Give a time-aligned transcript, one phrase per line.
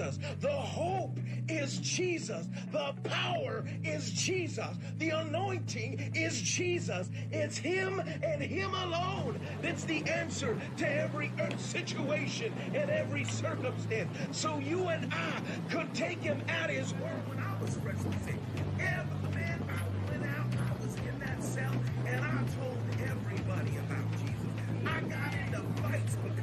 [0.00, 0.18] Jesus.
[0.40, 2.48] The hope is Jesus.
[2.72, 4.76] The power is Jesus.
[4.98, 7.10] The anointing is Jesus.
[7.30, 14.10] It's Him and Him alone that's the answer to every situation and every circumstance.
[14.32, 15.40] So you and I
[15.70, 17.28] could take Him at His word.
[17.28, 18.36] When I was arrested, say,
[18.78, 19.04] yeah,
[19.34, 21.74] man, I went out, I was in that cell,
[22.06, 24.40] and I told everybody about Jesus.
[24.86, 26.39] I got into fights because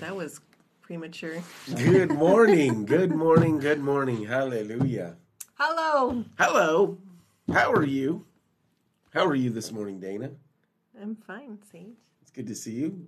[0.00, 0.40] That was
[0.82, 1.42] premature.
[1.76, 2.84] Good morning.
[2.86, 3.58] Good morning.
[3.58, 4.24] Good morning.
[4.24, 5.16] Hallelujah.
[5.54, 6.24] Hello.
[6.38, 6.98] Hello.
[7.52, 8.24] How are you?
[9.12, 10.30] How are you this morning, Dana?
[11.00, 11.96] I'm fine, Sage.
[12.22, 13.06] It's good to see you.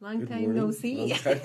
[0.00, 0.72] Long Good time no morning.
[0.72, 1.08] see.
[1.08, 1.40] Long time-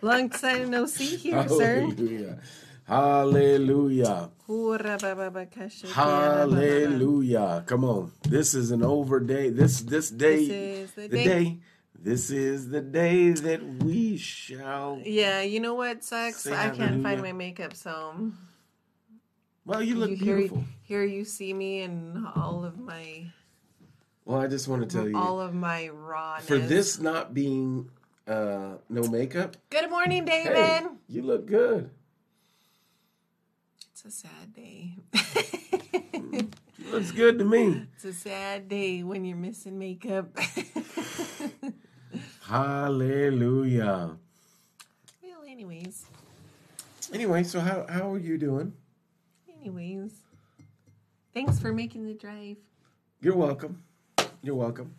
[0.00, 1.80] Long time no see here, sir.
[1.80, 2.38] Hallelujah.
[2.86, 4.30] Hallelujah.
[4.46, 5.92] Hallelujah.
[5.92, 7.64] Hallelujah.
[7.66, 8.12] Come on.
[8.22, 9.50] This is an over day.
[9.50, 11.24] This this day This is the the day.
[11.24, 11.58] day.
[12.00, 16.46] This is the day that we shall Yeah, you know what sucks?
[16.46, 18.30] I can't find my makeup, so
[19.66, 20.64] Well, you look you hear beautiful.
[20.82, 23.32] here you see me and all of my
[24.24, 26.46] Well, I just want to tell you all of my rawness.
[26.46, 27.90] for this not being
[28.28, 30.52] uh no makeup, Good morning, David.
[30.56, 31.90] hey, you look good.
[33.92, 34.94] It's a sad day.
[36.92, 37.86] Looks good to me.
[37.94, 40.28] it's a sad day when you're missing makeup.
[42.48, 44.16] Hallelujah.
[45.22, 46.06] well, anyways,
[47.12, 48.72] Anyway, so how how are you doing?
[49.60, 50.12] anyways,
[51.34, 52.56] thanks for making the drive.
[53.20, 53.82] You're welcome.
[54.42, 54.94] You're welcome.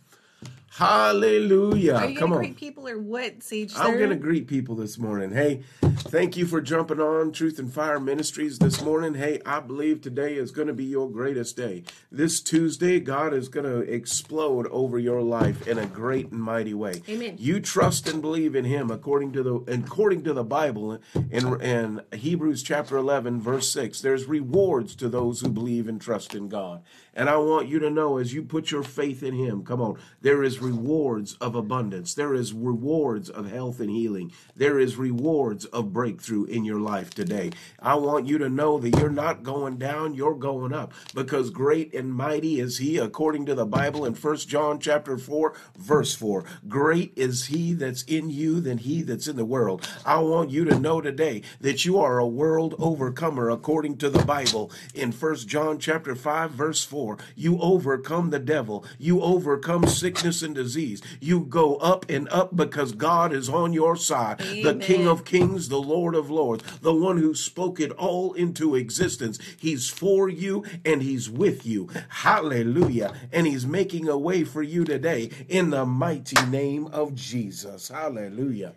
[0.79, 1.95] Hallelujah.
[1.95, 2.45] Are you Come gonna on.
[2.45, 3.73] greet people or what, Sage?
[3.75, 5.31] I'm going to greet people this morning.
[5.31, 5.63] Hey,
[6.09, 9.13] Thank you for jumping on Truth and Fire Ministries this morning.
[9.13, 11.83] Hey, I believe today is going to be your greatest day.
[12.11, 16.73] This Tuesday, God is going to explode over your life in a great and mighty
[16.73, 17.03] way.
[17.07, 17.35] Amen.
[17.37, 22.01] You trust and believe in Him according to the according to the Bible in, in
[22.11, 24.01] Hebrews chapter 11 verse 6.
[24.01, 26.81] There's rewards to those who believe and trust in God.
[27.19, 29.99] And I want you to know as you put your faith in Him, come on,
[30.21, 32.13] there is rewards of abundance.
[32.13, 34.31] There is rewards of health and healing.
[34.55, 37.51] There is rewards of breakthrough in your life today.
[37.77, 41.93] I want you to know that you're not going down, you're going up because great
[41.93, 46.45] and mighty is He according to the Bible in 1 John chapter 4 verse 4.
[46.69, 49.85] Great is He that's in you than he that's in the world.
[50.05, 54.23] I want you to know today that you are a world overcomer according to the
[54.23, 57.08] Bible in 1 John chapter 5 verse 4.
[57.35, 58.85] You overcome the devil.
[58.97, 61.01] You overcome sickness and disease.
[61.19, 64.39] You go up and up because God is on your side.
[64.39, 68.75] The King of Kings, the Lord of Lords, the one who spoke it all into
[68.75, 69.39] existence.
[69.57, 71.89] He's for you and he's with you.
[72.09, 73.13] Hallelujah.
[73.31, 77.89] And he's making a way for you today in the mighty name of Jesus.
[77.89, 78.73] Hallelujah.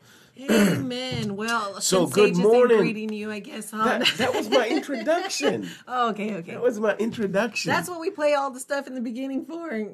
[0.50, 1.36] Amen.
[1.42, 2.78] Well, So, good morning.
[2.78, 3.70] greeting you, I guess.
[3.70, 3.84] Huh?
[3.98, 5.68] That, that was my introduction.
[5.88, 6.52] oh, okay, okay.
[6.52, 7.70] That was my introduction.
[7.72, 9.88] That's what we play all the stuff in the beginning for.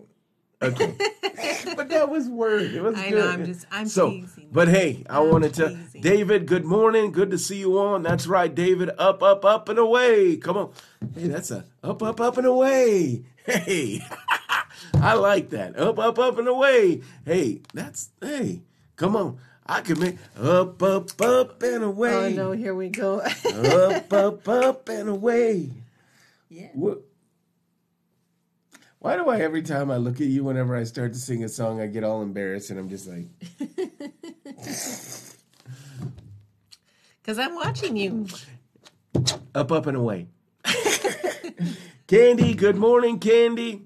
[0.61, 0.95] Okay.
[1.77, 2.75] but that was word.
[2.75, 3.19] It was I good.
[3.19, 4.49] know, I'm just- I'm so, teasing.
[4.53, 6.03] But hey, I I'm wanted to teasing.
[6.03, 7.13] David, good morning.
[7.13, 8.03] Good to see you on.
[8.03, 8.91] That's right, David.
[8.99, 10.37] Up, up, up and away.
[10.37, 10.73] Come on.
[11.15, 13.25] Hey, that's a up, up, up and away.
[13.47, 14.01] Hey.
[15.01, 15.79] I like that.
[15.79, 17.03] Up, up, up and away.
[17.25, 18.63] Hey, that's hey,
[18.97, 19.39] come on.
[19.69, 22.15] I can make up, up, up and away.
[22.15, 23.21] Oh no, here we go.
[23.21, 25.71] Up, up, up and away.
[26.49, 26.69] yeah.
[26.73, 27.03] What?
[29.01, 31.49] Why do I every time I look at you whenever I start to sing a
[31.49, 33.27] song I get all embarrassed and I'm just like
[37.23, 38.27] Because I'm watching you.
[39.55, 40.27] up up and away.
[42.09, 43.83] Candy, good morning, Candy.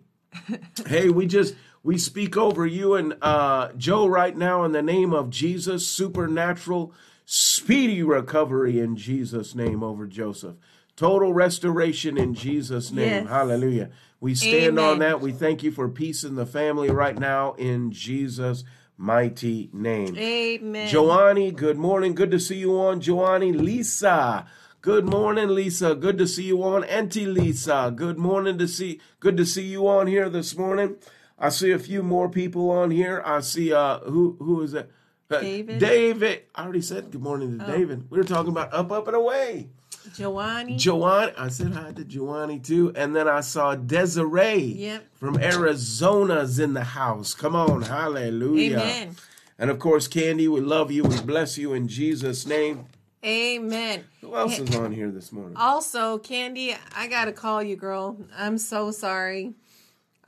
[0.86, 5.12] Hey, we just we speak over you and uh Joe right now in the name
[5.12, 6.92] of Jesus, supernatural
[7.25, 10.56] speedy recovery in Jesus name over Joseph.
[10.97, 13.25] Total restoration in Jesus name.
[13.25, 13.28] Yes.
[13.28, 13.90] Hallelujah.
[14.21, 15.21] We stand on that.
[15.21, 18.64] We thank you for peace in the family right now in Jesus
[18.97, 20.16] mighty name.
[20.16, 20.88] Amen.
[20.88, 22.14] Joanny, good morning.
[22.14, 23.00] Good to see you on.
[23.00, 24.47] Joanny, Lisa.
[24.80, 25.95] Good morning, Lisa.
[25.95, 26.84] Good to see you on.
[26.84, 27.92] Auntie Lisa.
[27.95, 29.00] Good morning to see.
[29.21, 30.97] Good to see you on here this morning.
[31.43, 33.21] I see a few more people on here.
[33.26, 34.91] I see uh who who is that?
[35.28, 35.78] Uh, David.
[35.81, 36.43] David.
[36.55, 38.09] I already said good morning to David.
[38.11, 39.71] We were talking about up, up and away.
[40.15, 40.76] Joanny.
[40.76, 45.05] Joanne, I said hi to Joanny too, and then I saw Desiree Yep.
[45.15, 47.35] from Arizona's in the house.
[47.35, 48.78] Come on, hallelujah!
[48.78, 49.17] Amen.
[49.59, 51.02] And of course, Candy, we love you.
[51.02, 52.87] We bless you in Jesus' name.
[53.25, 54.05] Amen.
[54.21, 55.57] Who else is on here this morning?
[55.57, 58.17] Also, Candy, I gotta call you, girl.
[58.37, 59.55] I'm so sorry.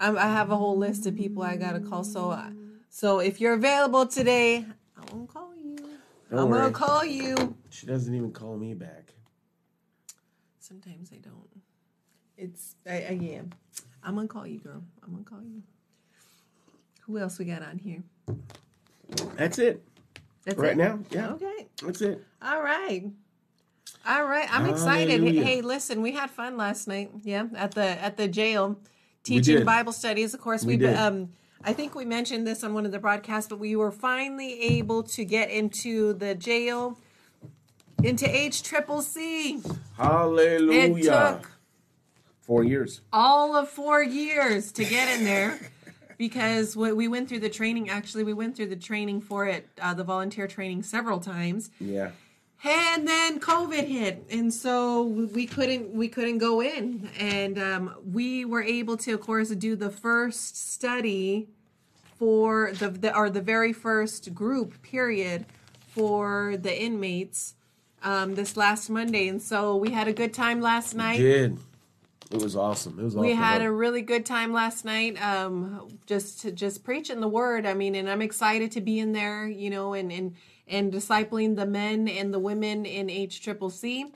[0.05, 2.05] I'm, I have a whole list of people I gotta call.
[2.05, 2.51] So, uh,
[2.91, 4.67] so if you're available today,
[4.99, 5.77] I'm gonna call you.
[6.31, 6.61] Don't I'm worry.
[6.61, 7.57] gonna call you.
[7.71, 9.15] She doesn't even call me back.
[10.61, 11.49] Sometimes I don't.
[12.37, 13.41] It's I, I yeah.
[14.03, 14.83] I'm gonna call you, girl.
[15.03, 15.63] I'm gonna call you.
[17.07, 18.03] Who else we got on here?
[19.37, 19.83] That's it.
[20.45, 20.77] That's Right it?
[20.77, 20.99] now?
[21.11, 21.33] Yeah.
[21.33, 21.67] Okay.
[21.83, 22.23] That's it.
[22.43, 23.05] All right.
[24.07, 24.49] All right.
[24.53, 25.21] I'm excited.
[25.21, 25.45] Hallelujah.
[25.45, 27.11] Hey, listen, we had fun last night.
[27.23, 28.79] Yeah, at the at the jail
[29.25, 29.65] teaching.
[29.65, 30.35] Bible studies.
[30.35, 30.97] Of course, we, We did.
[30.97, 31.31] um
[31.67, 35.03] I think we mentioned this on one of the broadcasts, but we were finally able
[35.05, 36.99] to get into the jail
[38.03, 39.61] into H triple C.
[39.97, 40.95] Hallelujah!
[40.95, 41.51] It took
[42.43, 43.01] Four years.
[43.13, 45.59] all of four years to get in there
[46.19, 47.89] because we we went through the training.
[47.89, 51.71] Actually, we went through the training for it, uh, the volunteer training, several times.
[51.81, 52.11] Yeah.
[52.65, 54.25] And then covid hit.
[54.31, 57.09] And so we couldn't we couldn't go in.
[57.19, 61.49] And um, we were able to of course do the first study
[62.19, 65.47] for the, the or the very first group period
[65.89, 67.55] for the inmates
[68.03, 69.29] um, this last monday.
[69.29, 71.19] And so we had a good time last night.
[71.19, 71.59] Did.
[72.31, 72.99] It was awesome.
[72.99, 77.21] It was we had a really good time last night um just to just preaching
[77.21, 77.67] the word.
[77.67, 80.35] I mean and i'm excited to be in there you know and and
[80.69, 84.07] and discipling the men and the women in h triple c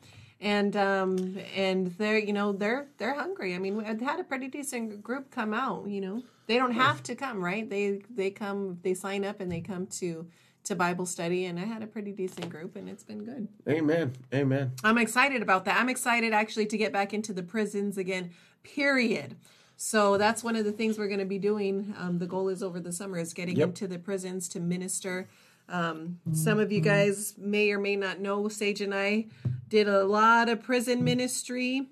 [0.41, 4.49] and um and they're you know they're they're hungry i mean we had a pretty
[4.49, 8.79] decent group come out you know they don't have to come right they they come
[8.83, 10.27] they sign up and they come to
[10.65, 14.13] to bible study and i had a pretty decent group and it's been good Amen.
[14.33, 14.73] Amen.
[14.83, 15.79] I'm excited about that.
[15.79, 18.31] I'm excited actually to get back into the prisons again,
[18.63, 19.37] period.
[19.77, 21.95] So that's one of the things we're going to be doing.
[21.99, 23.69] Um, the goal is over the summer is getting Yep.
[23.69, 25.29] into the prisons to minister
[25.68, 29.26] Um, some of you guys may or may not know Sage and I
[29.68, 31.88] did a lot of prison ministry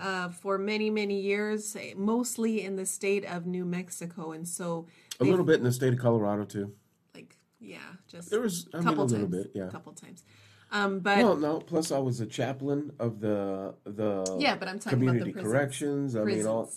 [0.00, 4.32] uh, for many, many years, mostly in the state of New Mexico.
[4.32, 4.86] And so,
[5.20, 6.72] A little bit in the state of Colorado too.
[7.14, 7.78] like, yeah,
[8.08, 9.42] just There was, I a mean, a couple little times.
[9.44, 9.64] bit, yeah.
[9.68, 10.24] A couple times.
[10.72, 11.58] Um, but Well, no.
[11.58, 15.32] Plus, I was a chaplain of the the Yeah, but I'm talking about the community
[15.32, 15.52] prisons.
[15.52, 16.16] corrections.
[16.16, 16.70] I mean, all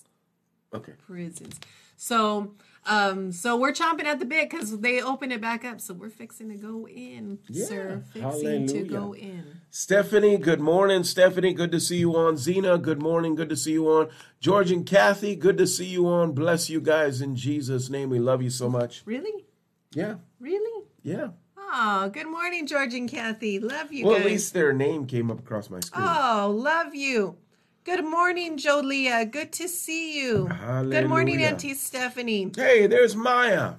[0.74, 0.94] okay.
[1.08, 1.58] prisons.
[1.96, 2.52] So,
[2.86, 5.80] um, so we're chomping at the bit because they open it back up.
[5.82, 8.04] So we're fixing to go in, Yeah, sir.
[8.14, 9.46] Fixing to go in.
[9.70, 11.04] Stephanie, good morning.
[11.04, 12.38] Stephanie, good to see you on.
[12.38, 13.36] Zena, good morning.
[13.36, 14.10] Good to see you on.
[14.40, 16.34] George and Kathy, good to see you on.
[16.34, 18.10] Bless you guys in Jesus' name.
[18.10, 19.02] We love you so much.
[19.06, 19.46] Really,
[19.94, 20.86] Yeah, really.
[21.04, 21.30] yeah.
[21.76, 23.58] Oh, good morning, George and Kathy.
[23.58, 24.26] Love you Well, guys.
[24.26, 26.06] at least their name came up across my screen.
[26.08, 27.36] Oh, love you.
[27.84, 29.30] Good morning, Jolia.
[29.30, 30.50] Good to see you.
[30.90, 32.50] Good morning, Auntie Stephanie.
[32.56, 33.74] Hey, there's Maya.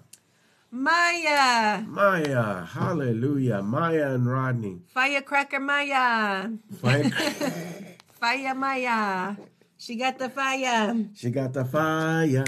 [0.71, 1.83] Maya.
[1.87, 3.62] Maya, hallelujah.
[3.62, 4.83] Maya and Rodney.
[4.93, 6.51] Firecracker Maya.
[6.83, 7.11] Fire-
[8.21, 9.37] Fire Maya.
[9.85, 10.97] She got the fire.
[11.14, 12.44] she got the fire.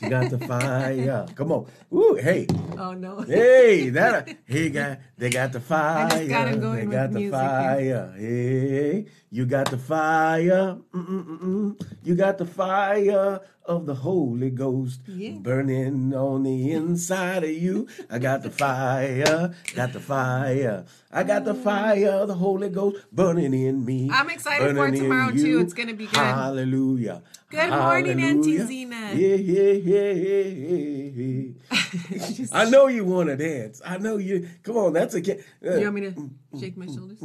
[0.00, 1.24] She got the fire.
[1.36, 1.66] Come on.
[1.92, 2.48] Ooh, hey.
[2.76, 3.20] Oh, no.
[3.20, 6.08] Hey, that he got they got the fire.
[6.10, 8.12] just got him going they got the music fire.
[8.18, 10.76] Hey, you got the fire.
[10.92, 11.80] Mm-mm-mm-mm.
[12.02, 15.32] You got the fire of the Holy Ghost Yeah.
[15.40, 17.86] burning on the inside of you.
[18.10, 19.54] I got the fire.
[19.74, 20.84] Got the fire.
[21.10, 24.10] I got the fire of the Holy Ghost burning in me.
[24.12, 25.60] I'm excited for tomorrow, too.
[25.60, 26.16] It's gonna be good.
[26.18, 27.22] Hallelujah.
[27.50, 28.66] Good morning, Auntie Hallelujah.
[28.66, 29.12] Zena.
[29.14, 32.46] Yeah, yeah, yeah, yeah, yeah.
[32.52, 33.80] I know you want to dance.
[33.84, 34.48] I know you.
[34.62, 35.18] Come on, that's a.
[35.20, 37.18] Uh, You want me to mm, mm, shake my shoulders?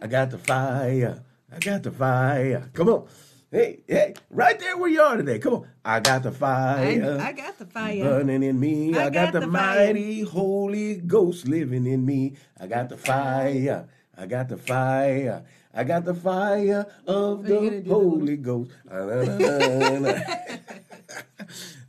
[0.00, 1.22] I got the fire.
[1.54, 2.70] I got the fire.
[2.72, 3.06] Come on.
[3.50, 5.38] Hey, hey, right there where you are today.
[5.38, 5.68] Come on.
[5.84, 7.18] I got the fire.
[7.20, 8.02] I got the fire.
[8.02, 12.36] Burning in me, I I, got, got the, the mighty Holy Ghost living in me.
[12.58, 13.86] I got the fire,
[14.16, 18.70] I got the fire, I got the fire of the Holy Ghost.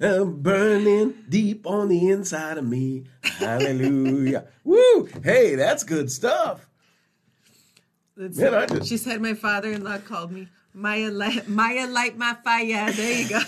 [0.01, 3.05] I'm burning deep on the inside of me.
[3.23, 4.47] Hallelujah.
[4.65, 5.07] Woo!
[5.23, 6.67] Hey, that's good stuff.
[8.15, 11.09] That's Man, I just- she said my father-in-law called me Maya.
[11.09, 12.91] Light, Maya, light my fire.
[12.91, 13.39] There you go.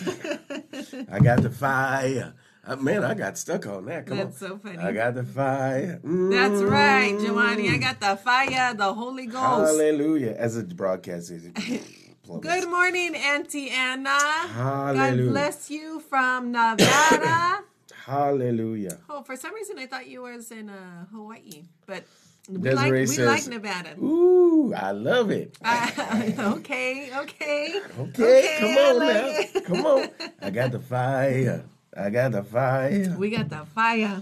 [1.12, 2.34] I got the fire.
[2.68, 4.08] Uh, man, I got stuck on that.
[4.08, 4.50] Come That's on.
[4.50, 4.80] so funny.
[4.80, 6.00] I got the fire.
[6.04, 6.32] Mm.
[6.32, 7.70] That's right, Giovanni.
[7.70, 9.36] I got the fire, the Holy Ghost.
[9.72, 10.32] Hallelujah.
[10.38, 11.48] As a broadcast is.
[12.42, 14.10] Good morning, Auntie Anna.
[14.10, 15.26] Hallelujah.
[15.26, 17.60] God bless you from Nevada.
[18.06, 18.98] Hallelujah.
[19.10, 22.04] oh, for some reason I thought you was in uh, Hawaii, but
[22.50, 23.96] we Desiree like we says- like Nevada.
[24.00, 25.58] Ooh, I love it.
[25.66, 27.10] okay, okay.
[27.18, 29.28] Okay, Okay, come on now.
[29.28, 29.66] it.
[29.66, 30.10] Come on.
[30.42, 31.64] I got the fire.
[31.98, 33.16] I got the fire.
[33.18, 34.22] We got the fire.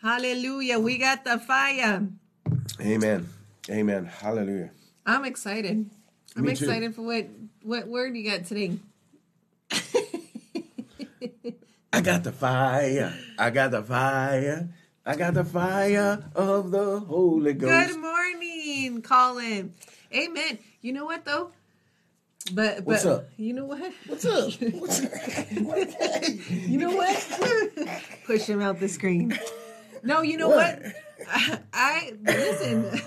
[0.00, 0.78] Hallelujah.
[0.78, 2.06] We got the fire.
[2.80, 3.28] Amen.
[3.70, 4.04] Amen.
[4.06, 4.70] Hallelujah.
[5.06, 5.88] I'm excited.
[6.36, 6.64] I'm Me too.
[6.64, 7.26] excited for what
[7.62, 8.78] what word you got today.
[11.92, 13.14] I got the fire.
[13.38, 14.68] I got the fire.
[15.06, 17.90] I got the fire of the Holy Ghost.
[17.92, 19.74] Good morning, Colin.
[20.14, 20.58] Amen.
[20.80, 21.50] You know what though?
[22.52, 23.28] But but What's up?
[23.36, 23.92] you know what?
[24.06, 24.52] What's up?
[24.72, 26.22] What's up?
[26.48, 28.00] You know what?
[28.26, 29.38] Push him out the screen.
[30.02, 30.82] No, you know What?
[30.82, 30.94] what?
[31.28, 32.98] I, I listen.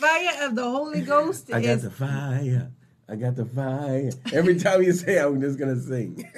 [0.00, 2.70] Fire of the Holy Ghost I got the fire.
[3.08, 4.10] I got the fire.
[4.32, 6.28] Every time you say, I'm just gonna sing.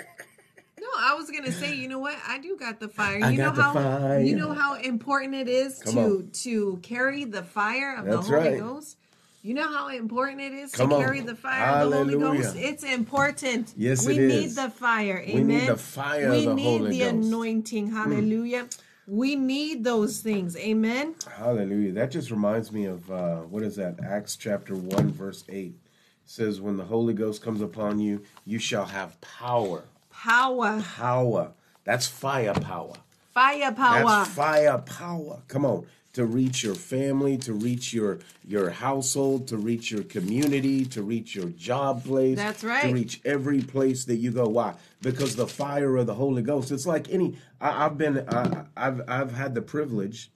[0.99, 2.17] I was gonna say, you know what?
[2.27, 3.19] I do got the fire.
[3.23, 4.21] I you know got the how fire.
[4.21, 6.31] you know how important it is Come to on.
[6.45, 8.59] to carry the fire of That's the Holy right.
[8.61, 8.97] Ghost.
[9.45, 11.03] You know how important it is Come to on.
[11.03, 12.55] carry the fire of the Holy Ghost.
[12.57, 13.75] It's important.
[13.77, 14.55] Yes, we it need is.
[14.55, 15.23] the fire.
[15.27, 15.47] We Amen.
[15.47, 17.15] need the fire We of the need Holy the Ghost.
[17.15, 17.27] Mm.
[17.27, 17.91] anointing.
[17.91, 18.69] Hallelujah.
[19.09, 20.57] We need those things.
[20.57, 21.17] Amen.
[21.37, 21.91] Hallelujah.
[21.93, 23.99] That just reminds me of uh, what is that?
[24.01, 25.65] Acts chapter 1, verse 8.
[25.67, 25.75] It
[26.25, 29.83] says, When the Holy Ghost comes upon you, you shall have power.
[30.23, 30.83] Power.
[30.97, 31.53] Power.
[31.85, 32.95] That's fire power.
[33.35, 34.05] Fire power.
[34.05, 35.43] That's fire power.
[35.49, 35.87] Come on.
[36.13, 41.35] To reach your family, to reach your your household, to reach your community, to reach
[41.35, 42.37] your job place.
[42.37, 42.83] That's right.
[42.89, 44.47] To reach every place that you go.
[44.47, 44.75] Why?
[45.01, 46.71] Because the fire of the Holy Ghost.
[46.71, 47.39] It's like any.
[47.61, 48.29] I, I've been.
[48.29, 50.31] I, I've I've had the privilege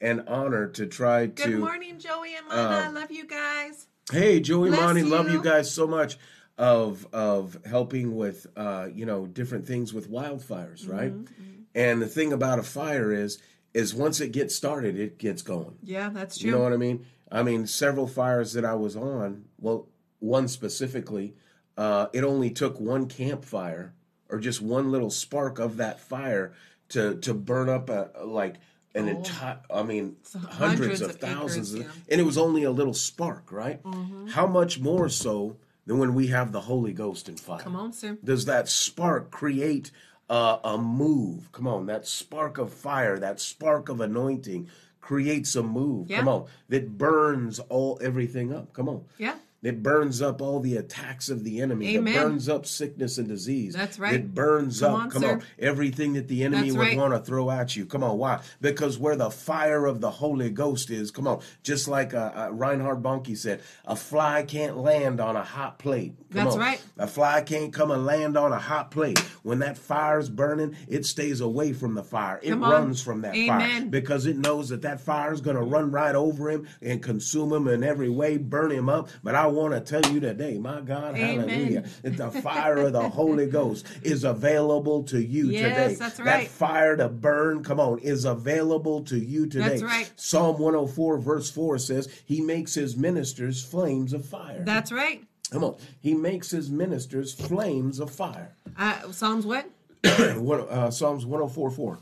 [0.00, 1.48] and honor to try Good to.
[1.50, 2.86] Good morning, Joey and Lana.
[2.88, 3.88] um, Love you guys.
[4.12, 5.42] Hey, Joey Bless Monty, love you you.
[5.42, 6.16] guys so much
[6.58, 11.12] of of helping with uh, you know different things with wildfires, right?
[11.14, 13.38] Mm-hmm, And the thing about a fire is
[13.74, 15.76] is once it gets started, it gets going.
[15.82, 16.50] Yeah, that's true.
[16.50, 17.06] You know what I mean?
[17.30, 19.86] I mean, several fires that I was on, well,
[20.18, 21.34] one specifically,
[21.76, 23.92] uh, it only took one campfire
[24.30, 26.52] or just one little spark of that fire
[26.88, 28.56] to to burn up a like
[28.94, 30.48] an entire i mean hundreds, Oh.
[30.66, 32.02] hundreds of, of thousands acres, of- yeah.
[32.12, 34.28] and it was only a little spark right Mm-hmm.
[34.28, 37.92] how much more so than when we have the holy ghost and fire Come on,
[37.92, 38.16] sir.
[38.22, 39.90] does that spark create
[40.30, 44.68] uh, a move come on that spark of fire that spark of anointing
[45.00, 46.18] creates a move Yeah.
[46.18, 49.36] come on that burns all everything up come on Yeah.
[49.62, 51.96] It burns up all the attacks of the enemy.
[51.96, 52.14] Amen.
[52.14, 53.74] It burns up sickness and disease.
[53.74, 54.14] That's right.
[54.14, 55.32] It burns Come up, on, come sir.
[55.32, 56.96] on, everything that the enemy That's would right.
[56.96, 57.84] want to throw at you.
[57.84, 58.40] Come on, why?
[58.60, 62.48] Because where the fire of the Holy Ghost is, come on, just like uh, uh,
[62.52, 66.14] Reinhard Bonnke said, a fly can't land on a hot plate.
[66.32, 66.60] Come That's on.
[66.60, 66.82] right.
[66.98, 69.18] A fly can't come and land on a hot plate.
[69.42, 72.38] When that fire's burning, it stays away from the fire.
[72.42, 75.90] It runs from that fire because it knows that that fire is going to run
[75.90, 79.08] right over him and consume him in every way, burn him up.
[79.24, 81.48] But I want to tell you today, my God, Amen.
[81.48, 85.94] hallelujah, that the fire of the Holy Ghost is available to you Yes, today.
[85.94, 89.68] that's That fire to burn, come on, is available to you today.
[89.68, 90.10] That's right.
[90.16, 94.62] Psalm 104, verse 4 says, He makes his ministers flames of fire.
[94.64, 95.24] That's right.
[95.50, 95.76] come on.
[96.00, 98.54] He makes his ministers flames of fire.
[98.76, 99.66] Uh, Psalms what?
[100.04, 101.98] Uh, Psalms 104, 4.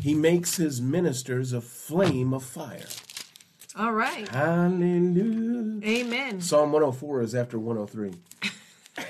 [0.00, 2.86] He makes his ministers a flame of fire.
[3.74, 4.28] All right.
[4.28, 5.80] Hallelujah.
[5.84, 6.40] Amen.
[6.40, 8.12] Psalm 104 is after 103.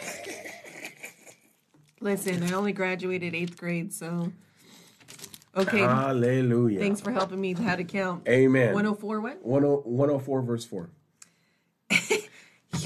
[2.01, 4.33] Listen, I only graduated eighth grade, so
[5.57, 5.79] okay.
[5.79, 6.79] Hallelujah.
[6.81, 8.27] Thanks for helping me how to count.
[8.29, 8.73] Amen.
[8.75, 9.43] 104 what?
[9.43, 10.91] 10 104 verse 4.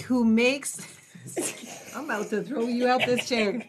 [0.06, 0.80] Who makes
[1.94, 3.62] I'm about to throw you out this chair.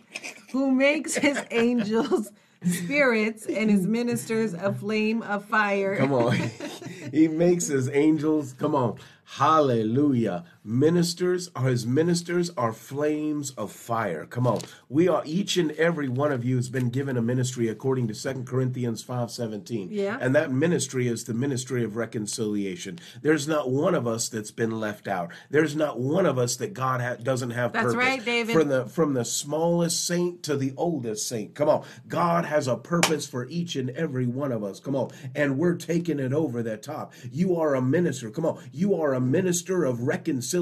[0.51, 2.31] Who makes his angels
[2.63, 5.95] spirits and his ministers a flame of fire.
[5.97, 6.35] Come on.
[7.11, 8.97] he makes his angels, come on.
[9.25, 10.45] Hallelujah.
[10.69, 14.25] Ministers are his ministers are flames of fire.
[14.25, 14.59] Come on.
[14.89, 18.13] We are each and every one of you has been given a ministry according to
[18.13, 19.87] 2 Corinthians 5:17.
[19.91, 20.17] Yeah.
[20.19, 22.99] And that ministry is the ministry of reconciliation.
[23.21, 25.31] There's not one of us that's been left out.
[25.49, 27.97] There's not one of us that God ha- doesn't have That's purpose.
[27.97, 28.51] right, David.
[28.53, 31.55] From the from the smallest saint to the oldest saint.
[31.55, 31.85] Come on.
[32.09, 34.81] God has a purpose for each and every one of us.
[34.81, 35.11] Come on.
[35.33, 37.13] And we're taking it over the top.
[37.31, 38.29] You are a minister.
[38.29, 38.61] Come on.
[38.73, 40.56] You are a minister of reconciliation.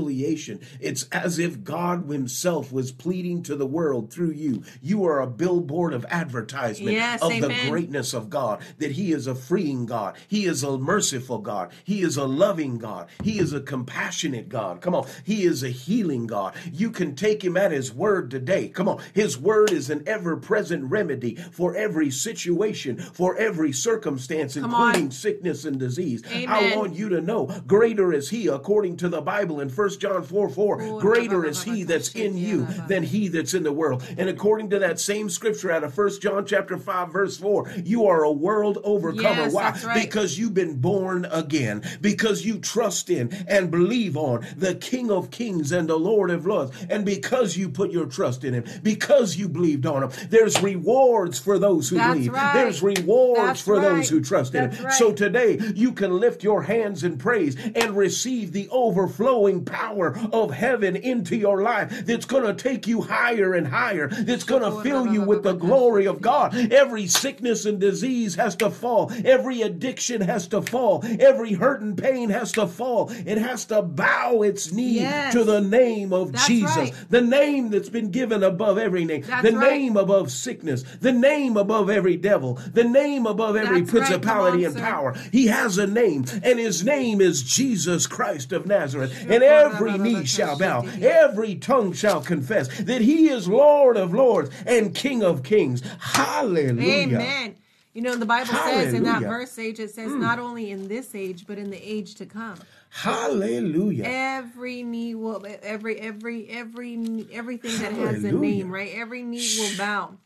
[0.79, 4.63] It's as if God himself was pleading to the world through you.
[4.81, 9.27] You are a billboard of advertisement Yes, of the greatness of God, that he is
[9.27, 10.15] a freeing God.
[10.27, 11.71] He is a merciful God.
[11.83, 13.07] He is a loving God.
[13.23, 14.81] He is a compassionate God.
[14.81, 15.07] Come on.
[15.23, 16.55] He is a healing God.
[16.71, 18.69] You can take him at his word today.
[18.69, 19.01] Come on.
[19.13, 25.05] His word is an ever present remedy for every situation, for every circumstance, Come including
[25.05, 25.11] on.
[25.11, 26.23] sickness and disease.
[26.47, 30.23] I want you to know greater is he, according to the Bible in 1 John
[30.23, 30.81] 4 4.
[30.81, 34.03] Oh, Greater is he that's in you than he that's in the world.
[34.17, 38.05] And according to that same scripture out of 1 John chapter 5 verse 4, you
[38.07, 39.21] are a world overcomer.
[39.43, 39.71] Yes, Why?
[39.85, 40.03] right.
[40.03, 41.83] Because you've been born again.
[42.01, 46.45] Because you trust in and believe on the King of Kings and the Lord of
[46.45, 46.71] Lords.
[46.89, 51.39] And because you put your trust in him, because you believed on him, there's rewards
[51.39, 52.33] for those who That's believe.
[52.33, 52.53] right.
[52.53, 54.83] There's rewards That's for those who trust in him.
[54.85, 54.93] right.
[54.93, 60.51] So today you can lift your hands in praise and receive the overflowing power of
[60.51, 64.67] heaven into your life that's going to take you higher and higher, that's going to
[64.69, 66.55] oh, fill you with the glory of God.
[66.71, 71.97] Every sickness and disease has to fall, every addiction has to fall, every hurt and
[71.97, 73.09] pain has to fall.
[73.25, 75.33] It has to bow its knee Yes.
[75.33, 76.93] to the name of That's Jesus, right.
[77.09, 79.71] the name that's been given above every name, That's the right.
[79.71, 84.05] name above sickness, the name above every devil, the name above every That's right.
[84.05, 84.79] Principality on, and sir.
[84.79, 85.15] power.
[85.31, 89.11] He has a name, and his name is Jesus Christ of Nazareth.
[89.29, 94.49] And every knee shall bow, every tongue shall confess that he is Lord of lords
[94.65, 95.81] and King of kings.
[95.99, 97.17] Hallelujah.
[97.17, 97.55] Amen.
[97.93, 100.19] You know, the Bible says in that verse age, it says mm.
[100.19, 102.57] not only in this age, but in the age to come.
[102.89, 104.03] Hallelujah.
[104.05, 108.91] Every knee will, every, every, every, everything that has a name, right?
[108.93, 110.17] Every knee will bow.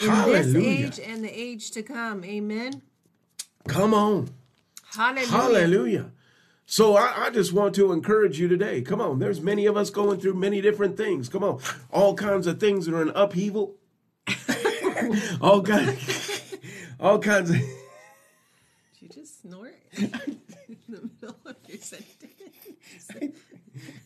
[0.00, 2.24] In this age and the age to come.
[2.24, 2.80] Amen.
[3.68, 4.30] Come on.
[4.94, 5.28] Hallelujah.
[5.28, 6.10] Hallelujah.
[6.66, 8.82] So I, I just want to encourage you today.
[8.82, 9.20] Come on.
[9.20, 11.28] There's many of us going through many different things.
[11.28, 11.60] Come on.
[11.92, 13.76] All kinds of things that are in upheaval.
[15.40, 16.56] all kinds
[16.98, 17.66] all kinds of Did
[18.98, 20.10] you just snort in
[20.88, 22.10] the middle of your sentence?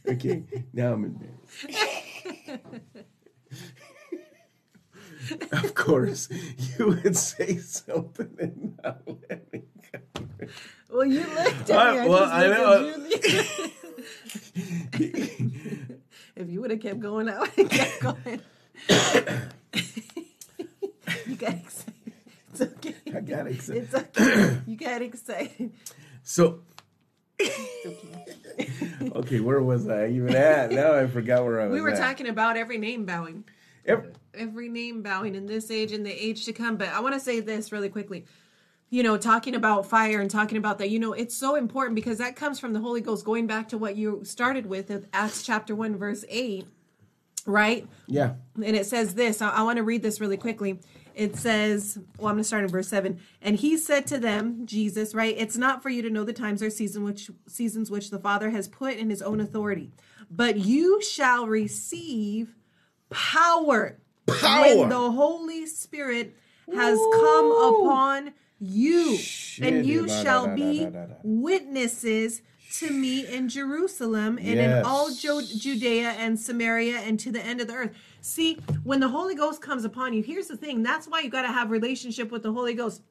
[0.07, 0.43] Okay.
[0.75, 1.71] Now I'm embarrassed.
[5.53, 6.29] of course,
[6.79, 10.27] you would say something and not let me go.
[10.93, 11.99] Well, you looked at me.
[12.01, 13.07] I- well, just I know.
[16.37, 18.41] if you would have kept going, I would have kept going.
[21.27, 21.95] You got excited.
[22.53, 22.95] It's okay.
[23.15, 23.85] I got excited.
[23.85, 24.61] It's okay.
[24.67, 25.73] You got excited.
[26.23, 26.61] So,
[27.41, 28.71] okay,
[29.15, 29.41] okay.
[29.41, 30.71] where was I even at?
[30.73, 31.75] Now I forgot where I was.
[31.75, 31.99] We were at.
[31.99, 33.45] talking about every name bowing.
[33.87, 36.77] Ev- every name bowing in this age and the age to come.
[36.77, 38.27] But I want to say this really quickly.
[38.91, 42.19] You know, talking about fire and talking about that, you know, it's so important because
[42.19, 45.77] that comes from the Holy Ghost, going back to what you started with Acts chapter
[45.77, 46.67] 1, verse 8,
[47.47, 47.87] right?
[48.09, 48.35] Yeah.
[48.57, 49.41] And it says this.
[49.41, 50.81] I, I want to read this really quickly.
[51.15, 53.21] It says, well, I'm going to start in verse 7.
[53.43, 55.35] And he said to them, Jesus, right?
[55.37, 58.51] It's not for you to know the times or season which seasons which the Father
[58.51, 59.91] has put in his own authority,
[60.31, 62.55] but you shall receive
[63.11, 64.63] power, Power.
[64.63, 66.37] when the Holy Spirit
[66.73, 69.19] has come upon you,
[69.63, 70.87] and you shall be
[71.23, 72.43] witnesses
[72.75, 77.61] to me in Jerusalem and in all Ju- Judea and Samaria and to the end
[77.61, 77.91] of the earth.
[78.21, 80.83] See, when the Holy Ghost comes upon you, here's the thing.
[80.83, 83.03] That's why you got to have relationship with the Holy Ghost.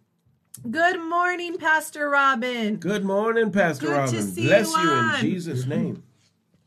[0.69, 2.77] Good morning, Pastor Robin.
[2.77, 4.33] Good morning, Pastor Good to Robin.
[4.35, 6.03] Bless you you, in Jesus' name.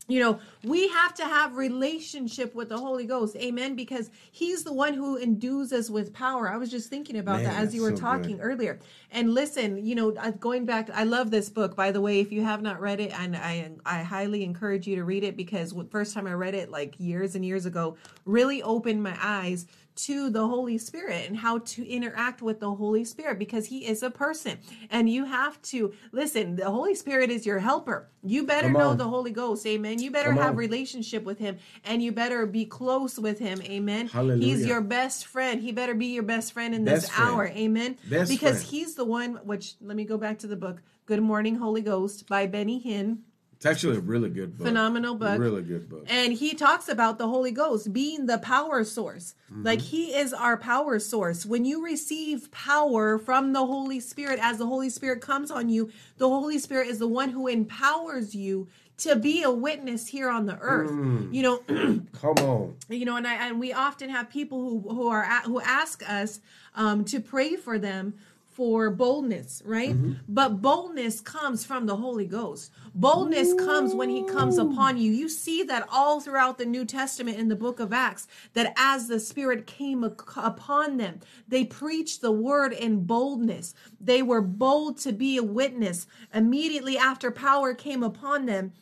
[0.07, 3.35] You know, we have to have relationship with the Holy Ghost.
[3.35, 3.75] Amen.
[3.75, 6.49] Because he's the one who endues us with power.
[6.49, 8.43] I was just thinking about Man, that as you were so talking good.
[8.43, 8.79] earlier.
[9.11, 12.21] And listen, you know, uh, going back, I love this book, by the way.
[12.21, 15.35] If you have not read it, and I, I highly encourage you to read it
[15.35, 19.17] because the first time I read it, like years and years ago, really opened my
[19.21, 23.85] eyes to the Holy Spirit and how to interact with the Holy Spirit because He
[23.85, 24.57] is a person.
[24.89, 28.09] And you have to listen, the Holy Spirit is your helper.
[28.23, 29.99] You better know the Holy Ghost, amen.
[29.99, 30.55] You better Come have on.
[30.55, 34.07] relationship with Him and you better be close with Him, amen.
[34.07, 34.45] Hallelujah.
[34.45, 35.61] He's your best friend.
[35.61, 37.29] He better be your best friend in this friend.
[37.31, 37.97] hour, amen.
[38.09, 38.69] Best because friend.
[38.69, 42.27] He's the one, which let me go back to the book, Good Morning, Holy Ghost
[42.27, 43.19] by Benny Hinn
[43.63, 44.67] It's actually a really good book.
[44.67, 45.39] phenomenal book.
[45.39, 46.05] Really good book.
[46.09, 49.35] And he talks about the Holy Ghost being the power source.
[49.49, 49.63] Mm-hmm.
[49.63, 51.45] Like he is our power source.
[51.45, 55.89] When you receive power from the Holy Spirit, as the Holy Spirit comes on you,
[56.17, 60.45] the Holy Spirit is the one who empowers you to be a witness here on
[60.45, 60.91] the earth.
[60.91, 61.33] Mm.
[61.33, 61.57] You know,
[62.19, 62.75] Come on.
[62.89, 66.03] you know and I and we often have people who who are at, who ask
[66.09, 66.41] us
[66.75, 68.15] um to pray for them
[68.53, 69.93] for boldness right?
[69.93, 70.13] Mm-hmm.
[70.27, 72.71] But boldness comes from the holy ghost.
[72.93, 75.11] Boldness comes when he comes upon you.
[75.11, 79.07] You see that all throughout the new testament in the book of acts that as
[79.07, 83.73] the spirit came upon them they preached the word in boldness.
[83.99, 86.07] They were bold to be a witness.
[86.33, 88.73] Immediately after power came upon them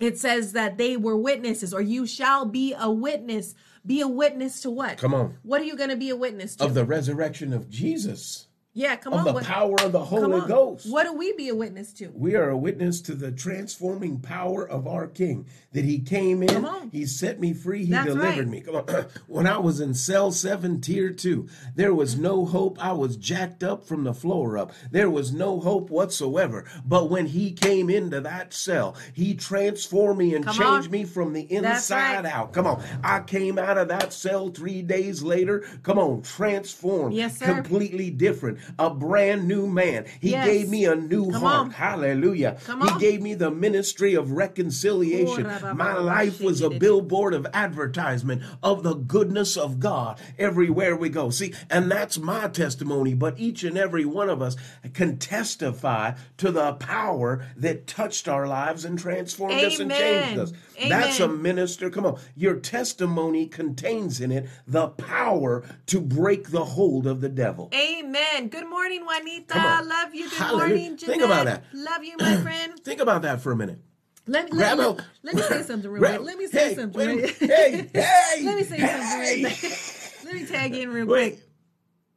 [0.00, 3.54] it says that they were witnesses or you shall be a witness.
[3.84, 4.98] Be a witness to what?
[4.98, 5.38] Come on.
[5.42, 6.64] what are you going to be a witness to?
[6.64, 8.46] Of the resurrection of Jesus.
[8.72, 10.46] Yeah come on the what, power of the Holy.
[10.46, 10.90] Ghost.
[10.90, 14.68] what do we be a witness to We are a witness to the transforming power
[14.68, 15.46] of our King.
[15.72, 18.48] That He came in, He set me free, He That's delivered right.
[18.48, 18.60] me.
[18.60, 18.86] Come on.
[19.26, 22.82] when I was in cell seven, tier two, there was no hope.
[22.84, 24.72] I was jacked up from the floor up.
[24.90, 26.64] There was no hope whatsoever.
[26.84, 30.90] But when He came into that cell, He transformed me and Come changed on.
[30.90, 32.26] me from the inside right.
[32.26, 32.52] out.
[32.52, 32.82] Come on.
[33.04, 35.60] I came out of that cell three days later.
[35.82, 37.14] Come on, transformed.
[37.14, 37.46] Yes, sir.
[37.54, 38.58] Completely different.
[38.78, 40.06] A brand new man.
[40.20, 40.46] He Yes.
[40.46, 41.60] gave me a new Come heart.
[41.60, 41.70] on.
[41.70, 42.56] Hallelujah.
[42.82, 45.46] He gave me the ministry of reconciliation.
[45.46, 51.08] Oh, My life was a billboard of advertisement of the goodness of God everywhere we
[51.08, 51.30] go.
[51.30, 54.56] See, and that's my testimony, but each and every one of us
[54.94, 61.00] can testify to the power that touched our lives and transformed us and changed Amen.
[61.00, 61.90] That's a minister.
[61.90, 62.18] Come on.
[62.34, 67.70] Your testimony contains in it the power to break the hold of the devil.
[67.74, 70.68] amen good morning juanita love you good Hallelujah.
[70.74, 71.64] morning Think about that.
[71.72, 73.78] love you my friend Think about that for a minute.
[74.26, 76.74] let me let, a- let, let me say something real quick let me say hey,
[76.74, 77.36] something real- minute.
[77.38, 79.42] hey, hey, let me say hey.
[79.42, 79.78] something real quick.
[80.24, 81.30] let me tag in real Wait.
[81.32, 81.46] quick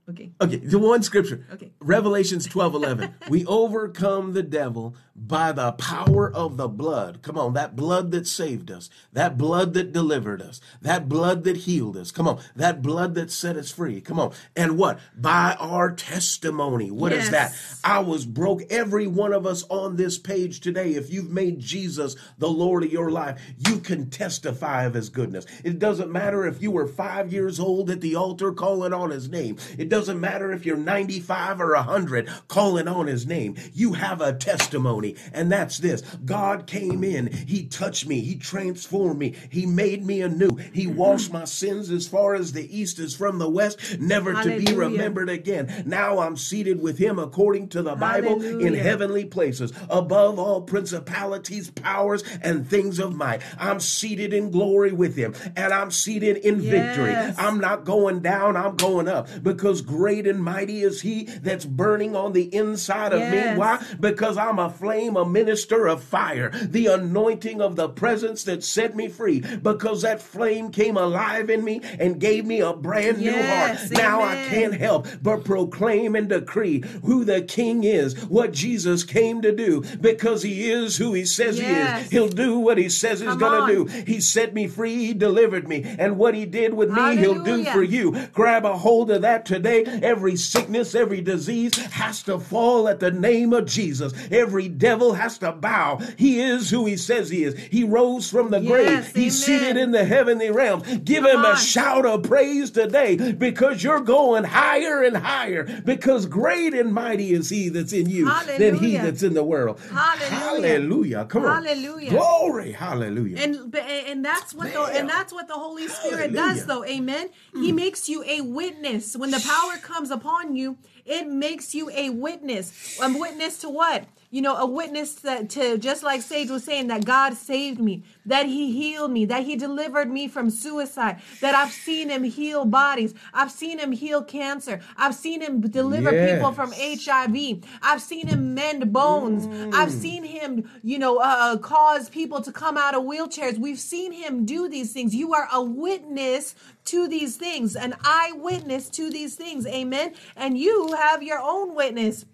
[0.09, 1.45] okay Okay, the one scripture.
[1.53, 1.71] Okay.
[1.79, 3.13] Revelations 12 11.
[3.29, 7.21] we overcome the devil by the power of the blood.
[7.21, 11.57] Come on, that blood that saved us, that blood that delivered us, that blood that
[11.57, 12.11] healed us.
[12.11, 14.01] Come on, that blood that set us free.
[14.01, 14.33] Come on.
[14.55, 14.99] And what?
[15.15, 16.89] By our testimony.
[16.89, 17.53] What is that?
[17.83, 18.63] I was broke.
[18.71, 22.91] Every one of us on this page today, if you've made Jesus the Lord of
[22.91, 25.45] your life, you can testify of his goodness.
[25.63, 29.29] It doesn't matter if you were five years old at the altar calling on his
[29.29, 29.57] name.
[29.77, 33.55] It doesn't matter if you're 95 or 100 calling on his name.
[33.73, 35.02] You have a testimony.
[35.03, 40.05] Testimony, and that's this God came in, He touched me, He transformed me, He made
[40.05, 40.95] me anew, He mm-hmm.
[40.95, 44.73] washed my sins as far as the east is from the west, never to be
[44.73, 45.83] remembered again.
[45.85, 51.69] Now I'm seated with Him according to the Bible in heavenly places, above all principalities,
[51.69, 53.41] powers, and things of might.
[53.57, 57.13] I'm seated in glory with Him, and I'm seated in victory.
[57.13, 62.15] I'm not going down, I'm going up because great and mighty is He that's burning
[62.15, 63.53] on the inside of Yes.
[63.53, 63.59] me.
[63.59, 63.83] Why?
[63.99, 68.95] Because I'm a flame, a minister of fire, the anointing of the presence that set
[68.95, 69.39] me free.
[69.39, 73.91] Because that flame came alive in me and gave me a brand new Yes, heart.
[73.91, 79.41] Now I can't help but proclaim and decree who the King is, what Jesus came
[79.41, 82.11] to do, because He is who He says He is.
[82.11, 84.03] He'll do what He says He's going to do.
[84.05, 87.63] He set me free, He delivered me, and what He did with me, He'll do
[87.65, 88.27] for you.
[88.33, 89.83] Grab a hold of that today.
[89.85, 94.13] Every sickness, every disease has to fall at the name of Jesus.
[94.31, 95.99] Every devil has to bow.
[96.17, 97.57] He is who he says he is.
[97.57, 99.15] He rose from the Yes, grave.
[99.15, 100.83] He's seated in the heavenly realms.
[100.99, 106.73] Give him a shout of praise today because you're going higher and higher because great
[106.73, 109.79] and mighty is he that's in you than he that's in the world.
[109.89, 110.29] Hallelujah.
[110.29, 111.25] Hallelujah.
[111.25, 111.63] Come on.
[111.63, 112.09] Hallelujah.
[112.09, 112.71] Glory.
[112.73, 113.37] Hallelujah.
[113.37, 116.41] and and that's what the and that's what the Holy Spirit Hallelujah.
[116.41, 116.55] Mm.
[116.55, 121.27] does though amen he makes you a witness when the power comes upon you it
[121.27, 122.97] makes you a witness.
[123.01, 124.05] A witness to what?
[124.31, 128.03] You know a witness that to just like Sage was saying that God saved me
[128.25, 132.65] that he healed me that he delivered me from suicide that I've seen him heal
[132.65, 133.13] bodies.
[133.31, 134.79] I've seen him heal cancer.
[134.97, 139.45] I've seen him deliver people from HIV I've seen him mend bones.
[139.71, 140.01] I've Mm.
[140.01, 143.59] seen him you know uh, uh, cause people to come out of wheelchairs.
[143.59, 145.13] We've seen him do these things.
[145.13, 146.55] You are a witness
[146.85, 152.25] to these things an eyewitness to these things amen and you have your own witness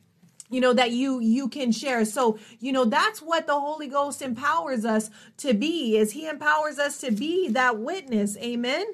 [0.50, 4.22] you know that you you can share so you know that's what the holy ghost
[4.22, 8.86] empowers us to be is he empowers us to be that witness amen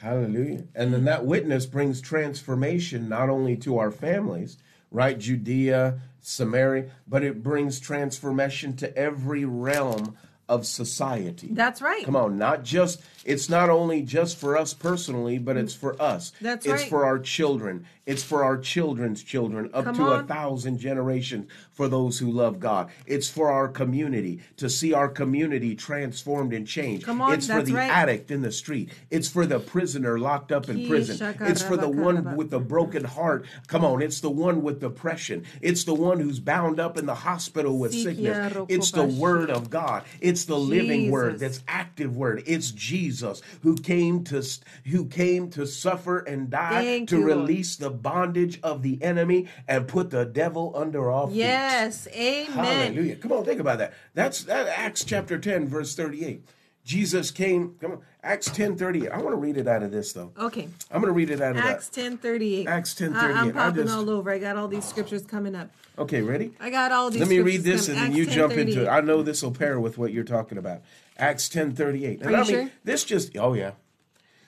[0.00, 0.64] Hallelujah.
[0.76, 4.56] And then that witness brings transformation not only to our families,
[4.92, 5.18] right?
[5.18, 10.16] Judea, Samaria, but it brings transformation to every realm
[10.48, 11.48] of society.
[11.50, 15.74] that's right Come on, not just it's not only just for us personally, but it's
[15.74, 16.32] for us.
[16.40, 16.88] That's it's right.
[16.88, 17.84] for our children.
[18.06, 22.58] It's for our children's children, up Come to a thousand generations for those who love
[22.58, 22.88] God.
[23.04, 27.04] It's for our community to see our community transformed and changed.
[27.04, 27.90] Come on, it's for the right.
[27.90, 28.88] addict in the street.
[29.10, 31.36] It's for the prisoner locked up in prison.
[31.42, 33.44] It's for the one with the broken heart.
[33.66, 35.44] Come on, it's the one with depression.
[35.60, 38.56] It's the one who's bound up in the hospital with sickness.
[38.70, 40.04] It's the word of God.
[40.22, 42.42] It's the living word that's active word.
[42.46, 43.17] It's Jesus
[43.62, 44.42] who came to
[44.86, 47.38] who came to suffer and die Thank to you, Lord.
[47.40, 51.36] release the bondage of the enemy and put the devil under our feet.
[51.36, 52.46] yes amen
[52.92, 53.16] Hallelujah.
[53.16, 53.94] Come on, think about that.
[54.14, 56.44] That's that Acts chapter 10, verse 38.
[56.88, 59.10] Jesus came, come on, Acts 10 38.
[59.10, 60.32] I want to read it out of this though.
[60.38, 62.22] okay I'm going to read it out of Acts that.
[62.22, 62.66] 10:38.
[62.66, 63.14] Acts 10:38.
[63.14, 64.30] I, am popping just- all over.
[64.30, 65.68] I got all these scriptures coming up.
[65.98, 66.54] Okay, ready?
[66.58, 67.20] I got all these.
[67.20, 68.12] Let me read this and coming.
[68.12, 68.88] then you jump into it.
[68.88, 70.80] I know this will pair with what you're talking about.
[71.18, 72.22] Acts 10 38.
[72.22, 72.70] And Are you I mean, sure?
[72.84, 73.72] this just, oh yeah.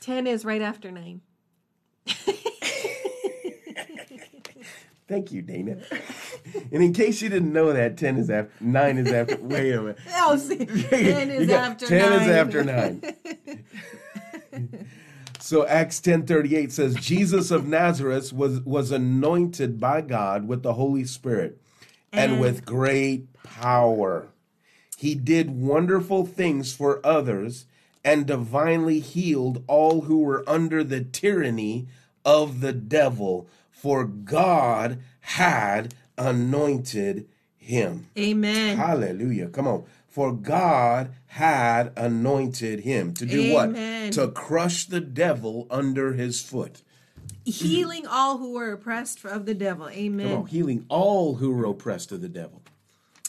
[0.00, 1.20] 10 is right after 9.
[5.10, 5.76] Thank you, Dana.
[6.72, 9.80] and in case you didn't know that, 10 is after, 9 is after, wait a
[9.80, 9.98] minute.
[10.18, 12.22] Oh, see, 10 is after 10 9.
[12.22, 13.14] is after 9.
[15.40, 21.04] so Acts 10:38 says Jesus of Nazareth was was anointed by God with the Holy
[21.04, 21.60] Spirit
[22.12, 24.28] and, And- with great power.
[24.96, 27.66] He did wonderful things for others
[28.04, 31.88] and divinely healed all who were under the tyranny
[32.24, 33.48] of the devil,
[33.80, 37.26] for God had anointed
[37.56, 38.08] him.
[38.18, 38.76] Amen.
[38.76, 39.48] Hallelujah.
[39.48, 39.84] Come on.
[40.06, 44.06] For God had anointed him to do Amen.
[44.08, 44.12] what?
[44.14, 46.82] To crush the devil under his foot.
[47.46, 49.88] Healing all who were oppressed of the devil.
[49.88, 50.28] Amen.
[50.28, 52.60] Come on, healing all who were oppressed of the devil.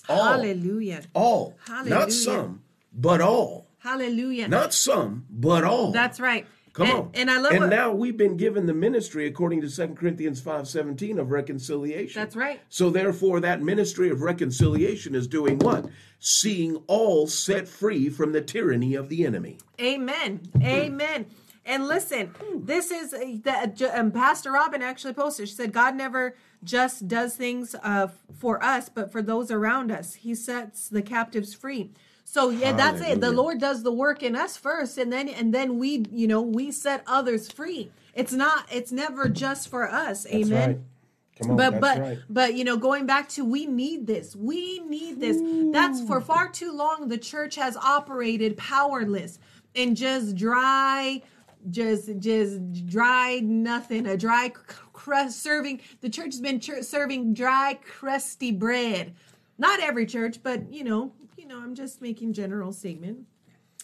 [0.09, 0.33] All.
[0.33, 1.03] Hallelujah.
[1.13, 1.55] All.
[1.65, 1.95] Hallelujah.
[1.95, 3.67] Not some, but all.
[3.79, 4.49] Hallelujah.
[4.49, 5.91] Not some, but all.
[5.91, 6.45] That's right.
[6.73, 7.11] Come and, on.
[7.13, 10.41] And I love And what, now we've been given the ministry according to 2 Corinthians
[10.41, 12.21] 5:17 of reconciliation.
[12.21, 12.61] That's right.
[12.69, 15.87] So therefore that ministry of reconciliation is doing what?
[16.19, 19.57] Seeing all set free from the tyranny of the enemy.
[19.79, 20.41] Amen.
[20.61, 21.25] Amen.
[21.65, 25.47] And listen, this is uh, the um, Pastor Robin actually posted.
[25.47, 28.07] She said, "God never just does things uh,
[28.39, 30.15] for us, but for those around us.
[30.15, 31.91] He sets the captives free."
[32.31, 33.19] So yeah, that's it.
[33.19, 36.41] The Lord does the work in us first, and then and then we, you know,
[36.41, 37.91] we set others free.
[38.13, 38.67] It's not.
[38.71, 40.23] It's never just for us.
[40.23, 40.69] That's Amen.
[40.69, 40.79] right.
[41.41, 42.19] Come on, but but right.
[42.29, 45.41] but you know going back to we need this we need this
[45.73, 49.39] that's for far too long the church has operated powerless
[49.75, 51.21] and just dry
[51.69, 54.49] just just dry nothing a dry
[54.93, 59.13] crust serving the church has been ch- serving dry crusty bread
[59.61, 63.19] not every church but you know you know i'm just making general statement.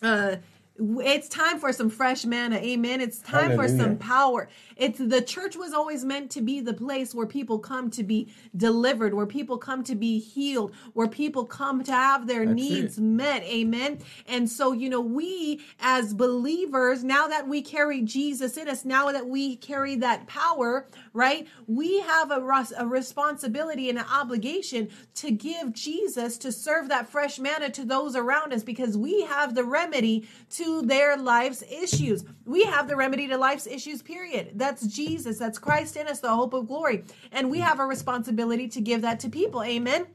[0.01, 0.35] Uh
[0.79, 3.01] it's time for some fresh manna amen.
[3.01, 4.49] It's time for some power.
[4.75, 8.31] It's the church was always meant to be the place where people come to be
[8.55, 12.97] delivered where people come to be healed where people come to have their That's needs
[12.97, 13.01] it.
[13.01, 13.99] met amen.
[14.27, 19.11] And so you know we as believers now that we carry jesus in us now
[19.11, 25.31] that we carry that power right we have a, a responsibility and an obligation to
[25.31, 29.63] give jesus to serve that fresh manna to those around us because we have the
[29.63, 32.23] remedy to their life's issues.
[32.45, 34.51] We have the remedy to life's issues period.
[34.55, 35.37] That's jesus.
[35.37, 37.03] That's christ in us the hope of glory.
[37.31, 39.63] And we have a responsibility to give that to people.
[39.63, 40.07] Amen?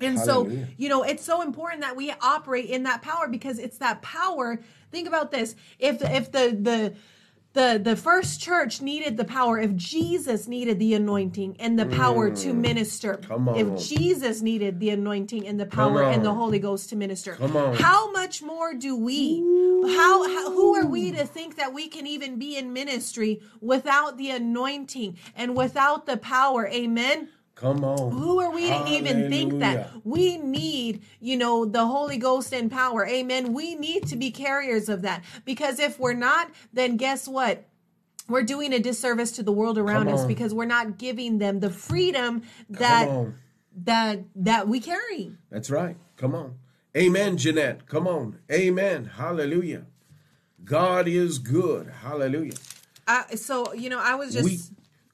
[0.00, 3.78] And so, you know, it's so important that we operate in that power because it's
[3.78, 4.60] that power.
[4.92, 5.56] Think about this.
[5.78, 6.94] If if the the
[7.54, 12.30] the the first church needed the power, if Jesus needed the anointing and the power
[12.30, 13.22] to minister, Mm.
[13.28, 13.56] Come on.
[13.56, 16.34] if Jesus needed the anointing and the power and the.
[16.34, 17.34] Holy Ghost to minister,
[17.74, 19.40] how much more do we?
[19.96, 24.16] How, how who are we to think that we can even be in ministry without
[24.18, 26.68] the anointing and without the power?
[26.68, 27.28] Amen.
[27.60, 28.12] Come on.
[28.12, 32.70] Who are we to even think that we need, you know, the Holy Ghost and
[32.70, 33.04] power?
[33.04, 33.52] Amen.
[33.52, 37.64] We need to be carriers of that because if we're not, then guess what?
[38.28, 41.70] We're doing a disservice to the world around us because we're not giving them the
[41.70, 43.08] freedom that
[43.84, 45.32] that that we carry.
[45.50, 45.96] That's right.
[46.16, 46.58] Come on.
[46.96, 47.88] Amen, Jeanette.
[47.88, 48.38] Come on.
[48.52, 49.06] Amen.
[49.16, 49.86] Hallelujah.
[50.64, 51.88] God is good.
[52.02, 52.54] Hallelujah.
[53.06, 54.58] I, so you know, I was just We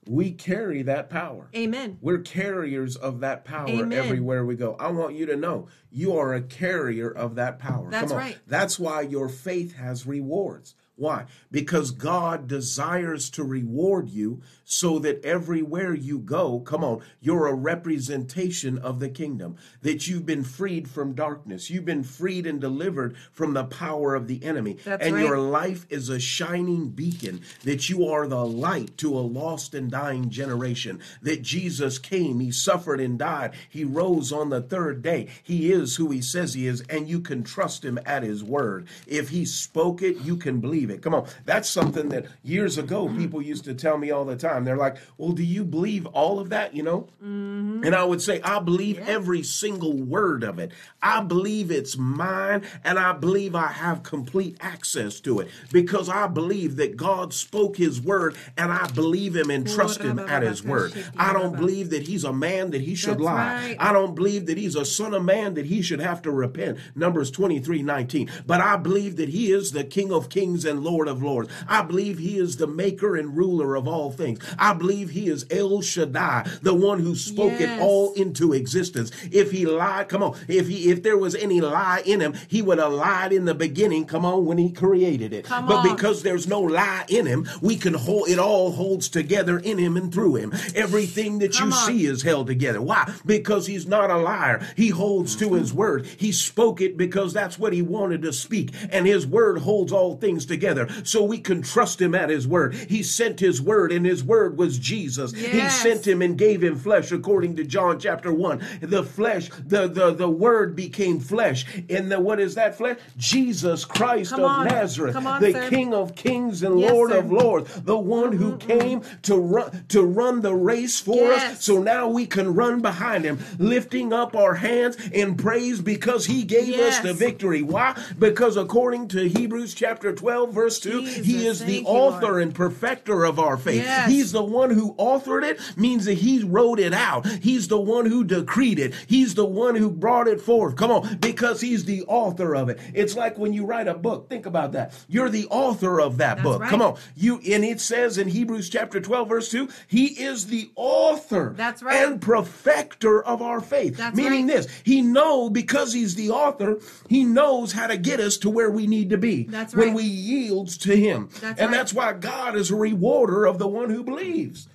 [0.06, 1.48] we carry that power.
[1.54, 1.98] Amen.
[2.00, 3.92] We're carriers of that power Amen.
[3.92, 4.76] everywhere we go.
[4.78, 7.90] I want you to know you are a carrier of that power.
[7.90, 8.38] That's right.
[8.46, 10.74] That's why your faith has rewards.
[10.96, 11.26] Why?
[11.50, 17.54] Because God desires to reward you so that everywhere you go, come on, you're a
[17.54, 19.56] representation of the kingdom.
[19.82, 21.68] That you've been freed from darkness.
[21.68, 24.78] You've been freed and delivered from the power of the enemy.
[24.84, 25.24] That's and right.
[25.24, 27.40] your life is a shining beacon.
[27.64, 31.00] That you are the light to a lost and dying generation.
[31.22, 33.54] That Jesus came, He suffered and died.
[33.68, 35.28] He rose on the third day.
[35.42, 38.86] He is who He says He is, and you can trust Him at His word.
[39.08, 41.02] If He spoke it, you can believe it.
[41.02, 41.26] Come on.
[41.44, 43.18] That's something that years ago mm-hmm.
[43.18, 44.64] people used to tell me all the time.
[44.64, 46.74] They're like, well, do you believe all of that?
[46.74, 47.08] You know?
[47.22, 47.84] Mm-hmm.
[47.84, 50.72] And I would say, I believe every single word of it.
[51.02, 56.26] I believe it's mine, and I believe I have complete access to it because I
[56.26, 60.62] believe that God spoke His word, and I believe Him and trust Him at His
[60.62, 60.92] word.
[61.16, 63.54] I don't believe that He's a man that He should That's lie.
[63.54, 63.76] right.
[63.78, 66.78] I don't believe that He's a son of man that He should have to repent.
[66.94, 68.30] Numbers 23 19.
[68.46, 71.50] But I believe that He is the King of kings and Lord of lords.
[71.68, 74.40] I believe He is the maker and ruler of all things.
[74.58, 79.10] I believe He is El Shaddai, the one who spoke it all into existence.
[79.30, 80.36] If He lied, come on.
[80.48, 83.54] If He if there was any lie in Him, He would have lied in the
[83.54, 84.06] beginning.
[84.06, 85.44] Come on, when He created it.
[85.44, 85.94] Come but on.
[85.94, 89.96] because there's no lie in Him, we can hold it all holds together in Him
[89.96, 90.52] and through Him.
[90.74, 91.86] Everything that Come you on.
[91.86, 92.80] see is held together.
[92.80, 93.12] Why?
[93.24, 94.66] Because He's not a liar.
[94.76, 95.78] He holds to His mm-hmm.
[95.78, 96.06] word.
[96.06, 100.16] He spoke it because that's what He wanted to speak, and His word holds all
[100.16, 100.63] things together.
[101.04, 102.74] So we can trust Him at His word.
[102.74, 105.32] He sent His word, and His word was Jesus.
[105.32, 108.62] He sent Him and gave Him flesh, according to John chapter one.
[108.80, 112.98] The flesh, the the the word became flesh, and the what is that flesh?
[113.16, 114.66] Jesus Christ Come of on.
[114.66, 115.68] Nazareth, on, the sir.
[115.68, 117.18] King of kings and Yes, Lord sir.
[117.18, 121.64] of lords, the one who came to run to run the race for us.
[121.64, 126.42] So now we can run behind him, lifting up our hands in praise because he
[126.44, 127.62] gave us the victory.
[127.62, 127.96] Why?
[128.18, 132.42] Because according to Hebrews chapter 12, verse 2, he is the author Lord.
[132.42, 133.82] and perfecter of our faith.
[133.82, 134.08] Yes.
[134.10, 137.26] He's the one who authored it, means that he wrote it out.
[137.26, 138.94] He's the one who decreed it.
[139.06, 140.76] He's the one who brought it forth.
[140.76, 142.78] Come on, because he's the author of it.
[142.94, 144.28] It's like when you write a book.
[144.30, 144.92] Think about that.
[145.08, 146.60] You're the author of that That's book.
[146.62, 146.70] right.
[146.70, 146.96] Come on.
[147.16, 151.82] You and it says in Hebrews chapter 12 verse 2, he is the author That's
[151.82, 152.06] right.
[152.06, 153.96] and perfecter of our faith.
[153.96, 154.56] That's Meaning right.
[154.56, 156.78] this, he knows because he's the author,
[157.08, 159.86] he knows how to get us to where we need to be That's right.
[159.86, 160.43] when we yield
[160.78, 161.28] to him.
[161.40, 161.76] That's and right.
[161.76, 164.68] that's why God is a rewarder of the one who believes.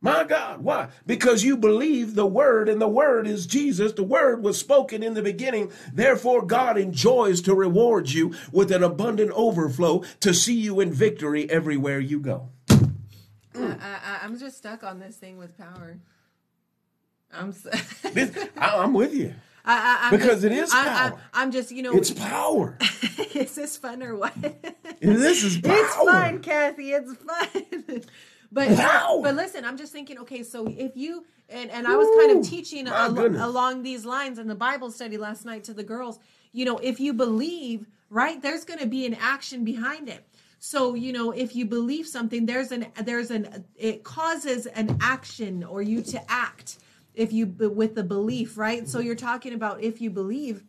[0.00, 0.88] My God, why?
[1.06, 3.92] Because you believe the word, and the word is Jesus.
[3.92, 5.72] The word was spoken in the beginning.
[5.92, 11.50] Therefore, God enjoys to reward you with an abundant overflow to see you in victory
[11.50, 12.50] everywhere you go.
[13.54, 15.98] I, I, I'm just stuck on this thing with power.
[17.32, 17.70] I'm so,
[18.12, 19.34] This, I, I'm with you.
[19.66, 21.20] I, I, Because just- it is I, I, power.
[21.34, 22.78] I'm just, you know, It's power.
[23.34, 24.32] is this fun or what?
[25.00, 25.74] this is power.
[25.76, 26.92] It's fun, Kathy.
[26.92, 28.02] It's fun.
[28.52, 29.22] but Power.
[29.22, 30.18] but listen, I'm just thinking.
[30.18, 34.38] Okay, so if you and and I was kind of teaching al- along these lines
[34.38, 36.18] in the Bible study last night to the girls.
[36.52, 40.26] You know, if you believe, right, there's going to be an action behind it.
[40.58, 45.64] So you know, if you believe something, there's an there's an it causes an action
[45.64, 46.78] or you to act
[47.16, 48.88] if you with the belief, right?
[48.88, 50.62] So you're talking about if you believe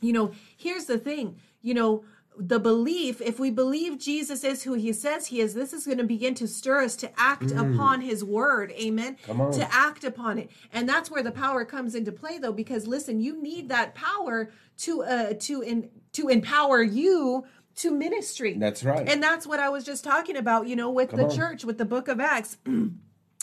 [0.00, 2.04] you know, here's the thing, you know,
[2.38, 5.98] the belief, if we believe Jesus is who he says he is, this is going
[5.98, 8.72] to begin to stir us to act upon his word.
[8.80, 9.16] Amen.
[9.16, 9.22] Mm.
[9.24, 9.52] Come on.
[9.52, 10.50] To act upon it.
[10.72, 14.50] And that's where the power comes into play though, because listen, you need that power
[14.78, 17.44] to uh to in to empower you
[17.76, 18.54] to ministry.
[18.54, 19.06] That's right.
[19.06, 21.36] And that's what I was just talking about, you know, with the on.
[21.36, 22.56] church, with the book of Acts.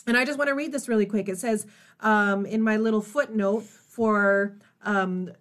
[0.08, 1.28] And I just want to read this really quick.
[1.28, 1.68] It says
[2.00, 5.32] um, in my little footnote for um,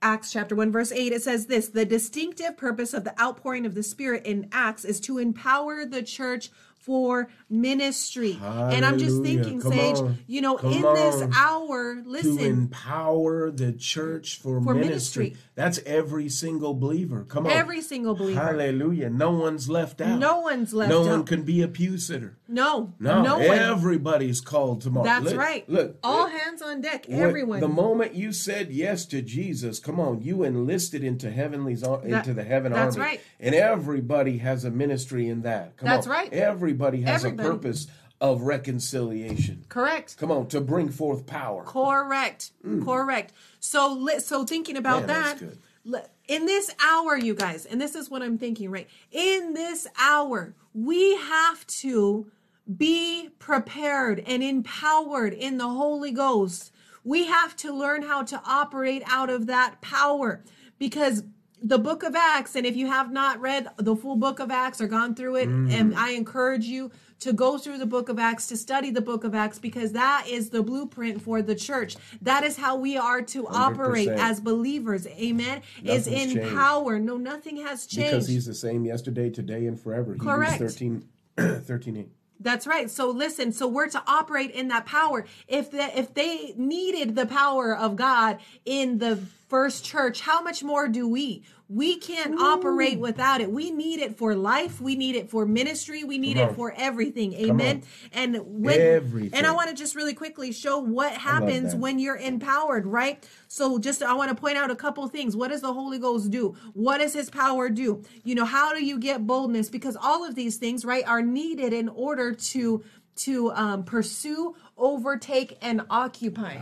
[0.00, 3.74] Acts chapter 1, verse 8, it says this The distinctive purpose of the outpouring of
[3.74, 6.50] the Spirit in Acts is to empower the church
[6.84, 8.38] for ministry.
[8.42, 10.18] And I'm just thinking, Come Sage, on.
[10.26, 15.24] you know, Come in this hour, to listen, empower the church for, For ministry.
[15.30, 15.36] ministry.
[15.54, 17.24] That's every single believer.
[17.24, 17.52] Come on.
[17.52, 18.40] every single believer.
[18.40, 19.08] Hallelujah.
[19.08, 20.18] No one's left out.
[20.18, 21.08] No one's left No out.
[21.08, 22.36] one can be a pew sitter.
[22.48, 23.46] No, No, no one.
[23.58, 25.04] everybody's called tomorrow.
[25.06, 25.68] That's Look, right.
[25.68, 27.06] Look, all look, hands on deck.
[27.08, 27.60] when- Everyone.
[27.60, 32.34] The moment you said yes to Jesus, come on, you enlisted into heavenly's That- into
[32.34, 33.06] the heaven that's army.
[33.08, 33.20] right.
[33.40, 35.76] And everybody has a ministry in that.
[35.76, 36.12] Come That's on.
[36.12, 36.32] right.
[36.74, 37.48] Everybody has Everybody.
[37.48, 37.86] a purpose
[38.20, 39.64] of reconciliation.
[39.68, 40.16] Correct.
[40.18, 41.62] Come on, to bring forth power.
[41.64, 42.50] Correct.
[42.84, 43.32] Correct.
[43.60, 45.06] So so thinking about Mm.
[45.06, 49.52] Man, that in this hour you guys and this is what I'm thinking right in
[49.52, 52.30] this hour we have to
[52.74, 56.72] be prepared and empowered in the Holy Ghost.
[57.04, 60.42] We have to learn how to operate out of that power
[60.78, 61.24] because
[61.66, 64.82] the book of Acts, and if you have not read the full book of Acts
[64.82, 65.72] or gone through it, Mm.
[65.72, 66.90] and I encourage you
[67.20, 70.26] to go through the book of Acts, to study the book of Acts, because that
[70.28, 71.96] is the blueprint for the church.
[72.20, 74.18] That is how we are to operate 100%.
[74.18, 75.06] as believers.
[75.06, 75.62] Amen.
[75.82, 76.54] is in changed.
[76.54, 76.98] power.
[76.98, 78.10] No, nothing has changed.
[78.10, 80.16] Because he's the same yesterday, today, and forever.
[80.16, 80.52] Correct.
[80.52, 81.04] Hebrews 13,
[81.62, 82.08] 13 8.
[82.40, 82.90] That's right.
[82.90, 85.24] So listen, so we're to operate in that power.
[85.48, 89.16] If the, if they needed the power of God in the
[89.48, 91.44] first church, how much more do we?
[91.68, 93.50] We can't operate without it.
[93.50, 94.80] We need it for life.
[94.82, 96.04] We need it for ministry.
[96.04, 96.54] We need Come it on.
[96.56, 97.32] for everything.
[97.34, 97.82] Amen.
[98.12, 99.32] And when Everything.
[99.32, 103.26] and I want to just really quickly show what happens when you're empowered, right?
[103.48, 105.36] So just I want to point out a couple things.
[105.36, 106.54] What does the Holy Ghost do?
[106.74, 108.02] What does his power do?
[108.24, 109.70] You know, how do you get boldness?
[109.70, 112.84] Because all of these things, right, are needed in order to
[113.16, 116.58] to um, pursue, overtake, and occupy.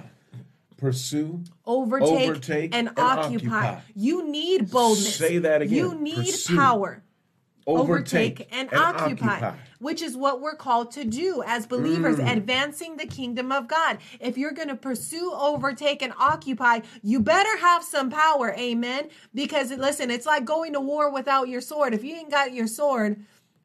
[0.82, 1.44] Pursue.
[1.64, 3.68] Overtake, Overtake and, and occupy.
[3.68, 3.80] occupy.
[3.94, 5.14] You need boldness.
[5.14, 5.76] Say that again.
[5.78, 6.56] You need Pursue.
[6.56, 7.02] power.
[7.64, 9.54] Overtake, overtake and, occupy, occupy.
[9.78, 12.32] which is what we're called to do as believers, Mm.
[12.36, 13.98] advancing the kingdom of God.
[14.18, 18.52] If you're going to pursue, overtake, and occupy, you better have some power.
[18.58, 19.08] Amen.
[19.32, 21.94] Because listen, it's like going to war without your sword.
[21.94, 23.24] If you ain't got your sword,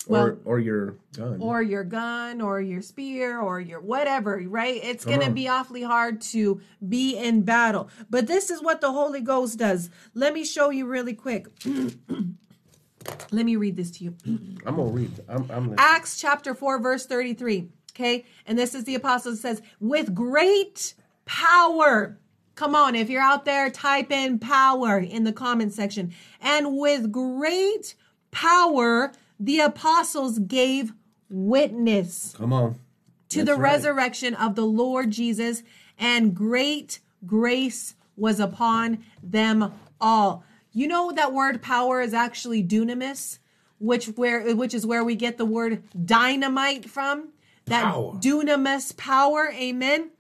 [0.10, 1.38] well, or, or your gun.
[1.42, 4.80] or your gun or your spear or your whatever, right?
[4.84, 5.34] It's going to on.
[5.34, 7.90] be awfully hard to be in battle.
[8.10, 9.90] But this is what the Holy Ghost does.
[10.14, 11.48] Let me show you really quick.
[13.32, 14.16] Let me read this to you.
[14.66, 15.12] I'm gonna read.
[15.30, 15.76] I'm, I'm.
[15.78, 17.70] Acts chapter 4, verse 33.
[17.94, 18.26] Okay.
[18.46, 20.94] And this is the apostle says, with great
[21.26, 22.20] power.
[22.56, 26.14] Come on, if you're out there, type in power in the comment section.
[26.42, 27.96] And with great
[28.32, 30.94] power, the apostles gave
[31.30, 32.80] witness Come on.
[33.30, 33.74] to That's the right.
[33.74, 35.64] resurrection of the Lord Jesus,
[35.98, 40.44] and great grace was upon them all.
[40.72, 43.40] You know that word power is actually dunamis,
[43.80, 47.30] which where which is where we get the word dynamite from.
[47.66, 48.14] That Power.
[48.14, 50.12] dunamis power, amen.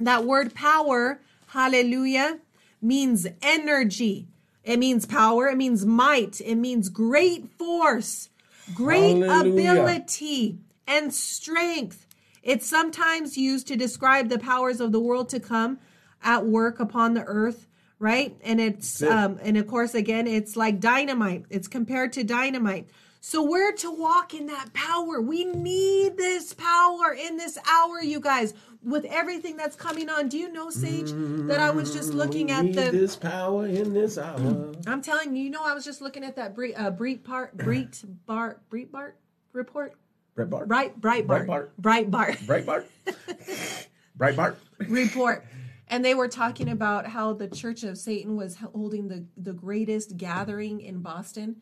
[0.00, 2.38] That word power, hallelujah,
[2.80, 4.28] means energy.
[4.64, 8.30] It means power, it means might, it means great force,
[8.74, 9.72] great Hallelujah.
[9.72, 12.06] ability and strength.
[12.42, 15.78] It's sometimes used to describe the powers of the world to come
[16.22, 17.66] at work upon the earth,
[17.98, 18.36] right?
[18.42, 21.46] And it's um and of course again it's like dynamite.
[21.50, 22.88] It's compared to dynamite.
[23.20, 25.20] So we're to walk in that power.
[25.20, 28.54] We need this power in this hour, you guys.
[28.86, 31.10] With everything that's coming on, do you know, Sage,
[31.48, 34.72] that I was just looking at the this power in this hour.
[34.86, 37.56] I'm telling you, you know, I was just looking at that Bre- uh, Breet part,
[37.56, 39.18] Breet Bart, Breet Bart
[39.52, 39.94] report.
[40.36, 40.68] Brett Bart.
[40.68, 42.38] Bright, Breitbart, Breitbart.
[42.40, 42.84] Breitbart Breitbart.
[44.18, 44.56] Breitbart.
[44.78, 45.44] report.
[45.88, 50.16] and they were talking about how the Church of Satan was holding the the greatest
[50.16, 51.56] gathering in Boston,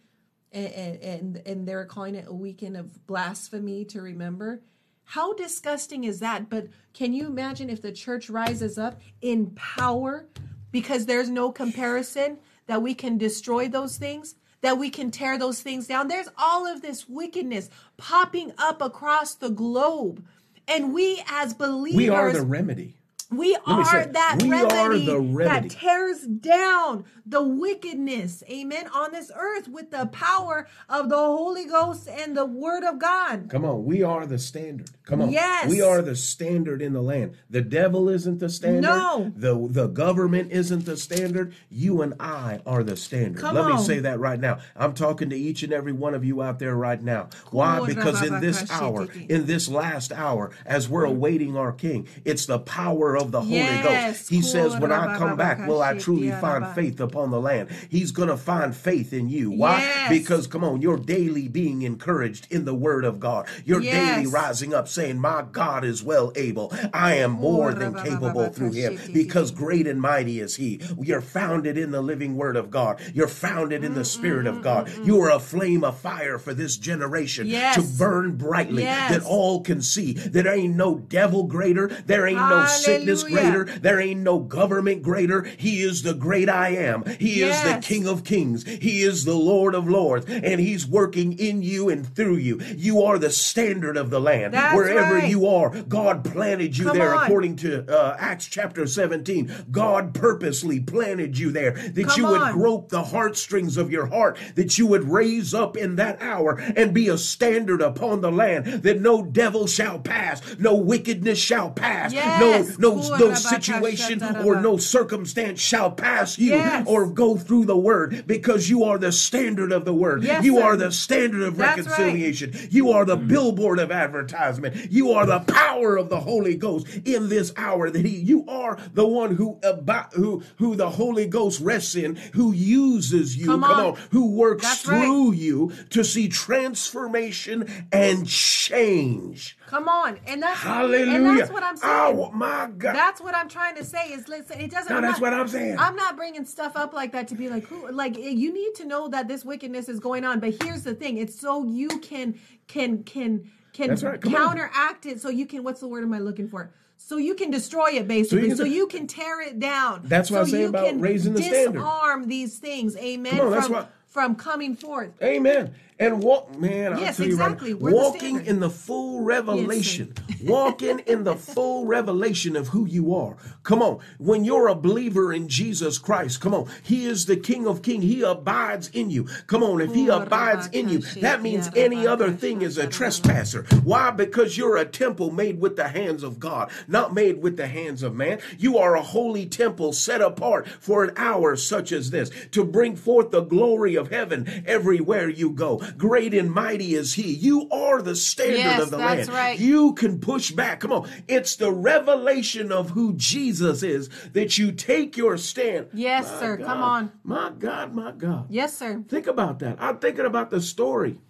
[0.52, 0.66] and
[1.02, 4.60] and and they were calling it a weekend of blasphemy to remember.
[5.04, 6.48] How disgusting is that?
[6.48, 10.26] But can you imagine if the church rises up in power
[10.72, 14.34] because there's no comparison that we can destroy those things?
[14.62, 16.08] That we can tear those things down.
[16.08, 20.24] There's all of this wickedness popping up across the globe.
[20.66, 22.96] And we as believers We are the remedy.
[23.30, 25.68] We are say, that we are remedy, the remedy.
[25.68, 31.64] that tears down the wickedness, amen, on this earth with the power of the Holy
[31.64, 33.48] Ghost and the Word of God.
[33.48, 34.90] Come on, we are the standard.
[35.04, 35.30] Come on.
[35.30, 35.68] Yes.
[35.68, 37.36] We are the standard in the land.
[37.50, 38.82] The devil isn't the standard.
[38.82, 39.32] No.
[39.36, 41.54] The the government isn't the standard.
[41.68, 43.40] You and I are the standard.
[43.40, 43.76] Come Let on.
[43.76, 44.58] me say that right now.
[44.74, 47.28] I'm talking to each and every one of you out there right now.
[47.50, 47.84] Why?
[47.84, 51.10] Because in this hour, in this last hour, as we're mm.
[51.10, 54.18] awaiting our king, it's the power of the Holy Yes.
[54.18, 54.30] Ghost.
[54.30, 57.68] He says, When I come back, will I truly find faith upon the land?
[57.88, 59.50] He's gonna find faith in you.
[59.50, 59.80] Why?
[59.80, 60.08] Yes.
[60.10, 63.46] Because come on, you're daily being encouraged in the word of God.
[63.64, 64.16] You're Yes.
[64.16, 66.72] daily rising up saying, My God is well able.
[66.92, 70.80] I am more than capable through him because great and mighty is he.
[71.00, 73.00] You're founded in the living word of God.
[73.14, 74.90] You're founded in the spirit of God.
[75.04, 77.74] You are a flame of fire for this generation Yes.
[77.76, 79.10] to burn brightly Yes.
[79.12, 80.12] that all can see.
[80.14, 81.88] There ain't no devil greater.
[82.06, 82.66] There ain't no
[83.04, 83.64] sickness greater.
[83.64, 85.42] There ain't no government greater.
[85.42, 87.04] He is the great I am.
[87.18, 88.64] He is the King of kings.
[88.66, 90.26] He is the Lord of lords.
[90.28, 92.60] And he's working in you and through you.
[92.76, 94.54] You are the standard of the land.
[94.54, 95.28] That's Wherever right.
[95.28, 97.24] you are, God planted you Come there on.
[97.24, 99.66] according to uh, Acts chapter 17.
[99.70, 102.52] God purposely planted you there that Come you would on.
[102.54, 106.94] grope the heartstrings of your heart, that you would raise up in that hour and
[106.94, 112.12] be a standard upon the land, that no devil shall pass, no wickedness shall pass,
[112.12, 112.78] Yes.
[112.78, 116.86] no, no, no Kurabaka situation or no circumstance shall pass you Yes.
[116.86, 120.22] or go through the word because you are the standard of the word.
[120.24, 120.62] Yes, you sir.
[120.62, 121.86] are the standard of That's right.
[121.98, 122.52] reconciliation.
[122.70, 123.28] You are the mm.
[123.28, 124.90] billboard of advertisement.
[124.92, 128.78] You are the power of the Holy Ghost in this hour that he you are
[128.94, 133.64] the one who about who who the Holy Ghost rests in, who uses you, Come
[133.64, 133.96] on.
[134.10, 135.00] who works That's right.
[135.04, 139.56] through you to see transformation and change.
[139.74, 140.20] Come on.
[140.28, 141.12] And that's Hallelujah.
[141.16, 141.92] And that's what I'm saying.
[142.16, 142.94] Oh my God.
[142.94, 145.34] That's what I'm trying to say is listen, it doesn't No, I'm that's not- what
[145.34, 145.76] I'm saying.
[145.78, 148.76] I'm not bringing stuff up like that to be like who like eh, you need
[148.76, 151.88] to know that this wickedness is going on, but here's the thing, it's so you
[151.88, 154.40] can can can can right, come on.
[154.56, 156.70] counteract it so you can what's the word am I looking for?
[156.96, 158.46] So you can destroy it basically.
[158.48, 160.02] can So you can, tear it down.
[160.04, 161.74] That's what so I'm saying you about can raising the standard.
[161.80, 162.96] disarm these things.
[162.96, 163.40] Amen.
[163.40, 165.10] On, from, from coming forth.
[165.22, 165.74] Amen.
[165.96, 166.98] And walk, man.
[166.98, 167.72] Yes, exactly.
[167.72, 172.84] right, We're the walking in the full revelation, walking in the full revelation of who
[172.84, 173.36] you are.
[173.62, 177.68] Come on, when you're a believer in Jesus Christ, come on, He is the King
[177.68, 178.02] of Kings.
[178.02, 179.28] He abides in you.
[179.46, 183.62] Come on, if He abides in you, that means any other thing is a trespasser.
[183.84, 184.10] Why?
[184.10, 188.02] Because you're a temple made with the hands of God, not made with the hands
[188.02, 188.40] of man.
[188.58, 192.96] You are a holy temple set apart for an hour such as this to bring
[192.96, 195.82] forth the glory of heaven everywhere you go.
[195.96, 197.32] Great and mighty is He.
[197.32, 199.38] You are the standard Yes, of the that's land.
[199.38, 199.58] right.
[199.58, 200.80] You can push back.
[200.80, 201.08] Come on.
[201.28, 205.88] It's the revelation of who Jesus is that you take your stand.
[205.92, 206.56] Yes, My sir.
[206.56, 207.12] God, Come on.
[207.22, 208.46] My God, my God.
[208.50, 209.04] Yes, sir.
[209.08, 209.76] Think about that.
[209.80, 211.20] I'm thinking about the story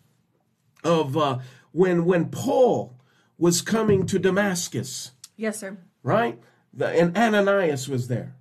[0.83, 1.39] of uh,
[1.73, 3.01] when when Paul
[3.39, 5.77] was coming to Damascus, Yes, sir.
[6.03, 6.39] right?
[6.73, 8.37] The, and Ananias was there,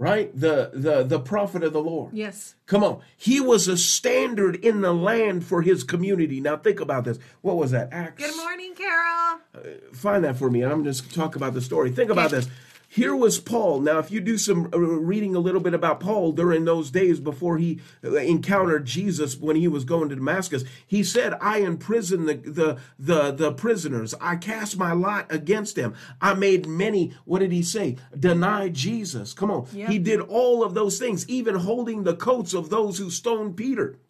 [0.00, 0.34] right?
[0.34, 2.14] The the the prophet of the Lord.
[2.14, 2.56] Yes.
[2.66, 3.00] Come on.
[3.16, 6.40] He was a standard in the land for his community.
[6.40, 7.18] Now think about this.
[7.42, 7.90] What was that?
[7.92, 8.24] Acts.
[8.24, 9.40] Good morning, Carol.
[9.54, 9.60] Uh,
[9.92, 10.62] find that for me.
[10.62, 11.92] And I'm just talk about the story.
[11.92, 12.48] Think about this.
[12.92, 13.78] Here was Paul.
[13.78, 17.20] Now, if you do some uh, reading a little bit about Paul during those days
[17.20, 22.28] before he uh, encountered Jesus when he was going to Damascus, he said, "I imprisoned
[22.28, 24.12] the the the, the prisoners.
[24.20, 25.94] I cast my lot against them.
[26.20, 27.14] I made many.
[27.24, 27.96] What did he say?
[28.18, 29.34] Deny Jesus.
[29.34, 29.68] Come on.
[29.88, 34.00] He did all of those things, even holding the coats of those who stoned Peter."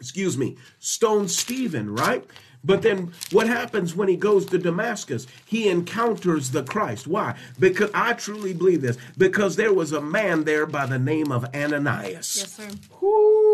[0.00, 2.24] excuse me, stone Stephen, right?
[2.68, 5.26] But then what happens when he goes to Damascus?
[5.46, 7.06] He encounters the Christ.
[7.06, 7.34] Why?
[7.58, 8.98] Because I truly believe this.
[9.16, 12.36] Because there was a man there by the name of Ananias.
[12.36, 12.68] Yes, sir.
[12.90, 13.47] Who,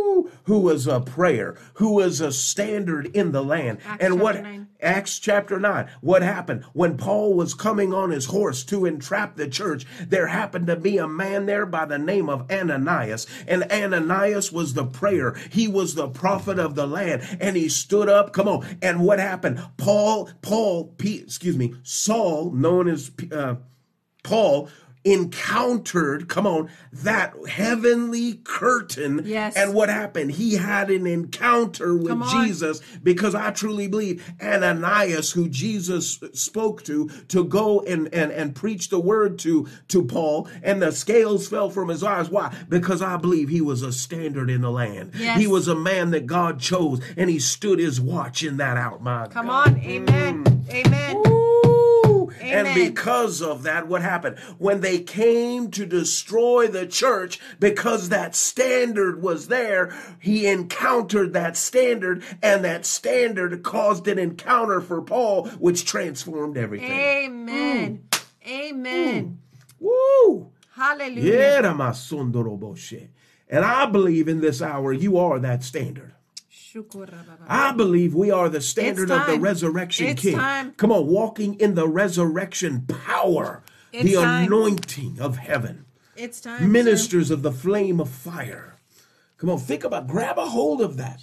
[0.44, 3.78] who was a prayer, who was a standard in the land.
[3.84, 4.68] Acts and what nine.
[4.84, 5.88] Acts chapter 9.
[6.02, 6.64] What happened?
[6.74, 10.98] When Paul was coming on his horse to entrap the church, there happened to be
[10.98, 13.26] a man there by the name of Ananias.
[13.48, 15.34] And Ananias was the prayer.
[15.50, 17.38] He was the prophet of the land.
[17.40, 18.32] And he stood up.
[18.32, 18.78] Come on.
[18.82, 19.62] And what happened?
[19.78, 23.57] Paul, Paul, P, excuse me, Saul, known as uh,
[24.22, 24.68] Paul,
[25.05, 29.22] encountered, come on, that heavenly curtain.
[29.24, 29.57] Yes.
[29.57, 30.32] And what happened?
[30.32, 37.09] He had an encounter with Jesus because I truly believe Ananias, who Jesus spoke to,
[37.28, 41.70] to go and, and, and preach the word to, to Paul, and the scales fell
[41.70, 42.30] from his eyes.
[42.30, 42.55] Why?
[42.68, 45.12] Because I believe he was a standard in the land.
[45.16, 45.38] Yes.
[45.38, 49.02] He was a man that God chose, and he stood his watch in that out.
[49.02, 49.68] My Come God.
[49.68, 49.78] on.
[49.80, 50.44] Amen.
[50.44, 50.86] Mm.
[50.86, 51.43] Amen.
[52.55, 54.38] And because of that, what happened?
[54.59, 61.57] When they came to destroy the church, because that standard was there, he encountered that
[61.57, 66.90] standard, and that standard caused an encounter for Paul, which transformed everything.
[66.90, 68.05] Amen.
[68.11, 68.24] Mm.
[68.46, 69.24] Amen.
[69.24, 69.36] Mm.
[69.80, 70.50] Woo!
[70.74, 71.22] Hallelujah.
[73.48, 76.13] And I believe in this hour you are that standard.
[77.49, 80.37] I believe we are the standard of the resurrection It's king.
[80.37, 80.72] time.
[80.72, 83.62] Come on, walking in the resurrection power,
[83.93, 84.47] It's the time.
[84.47, 85.85] anointing of heaven,
[86.16, 86.72] It's time.
[86.72, 88.75] ministers of the flame of fire.
[89.37, 91.20] Come on, think about, grab a hold of that.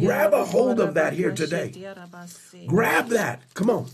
[0.00, 1.72] Grab a hold of that here today.
[2.66, 3.42] Grab that.
[3.54, 3.86] Come on.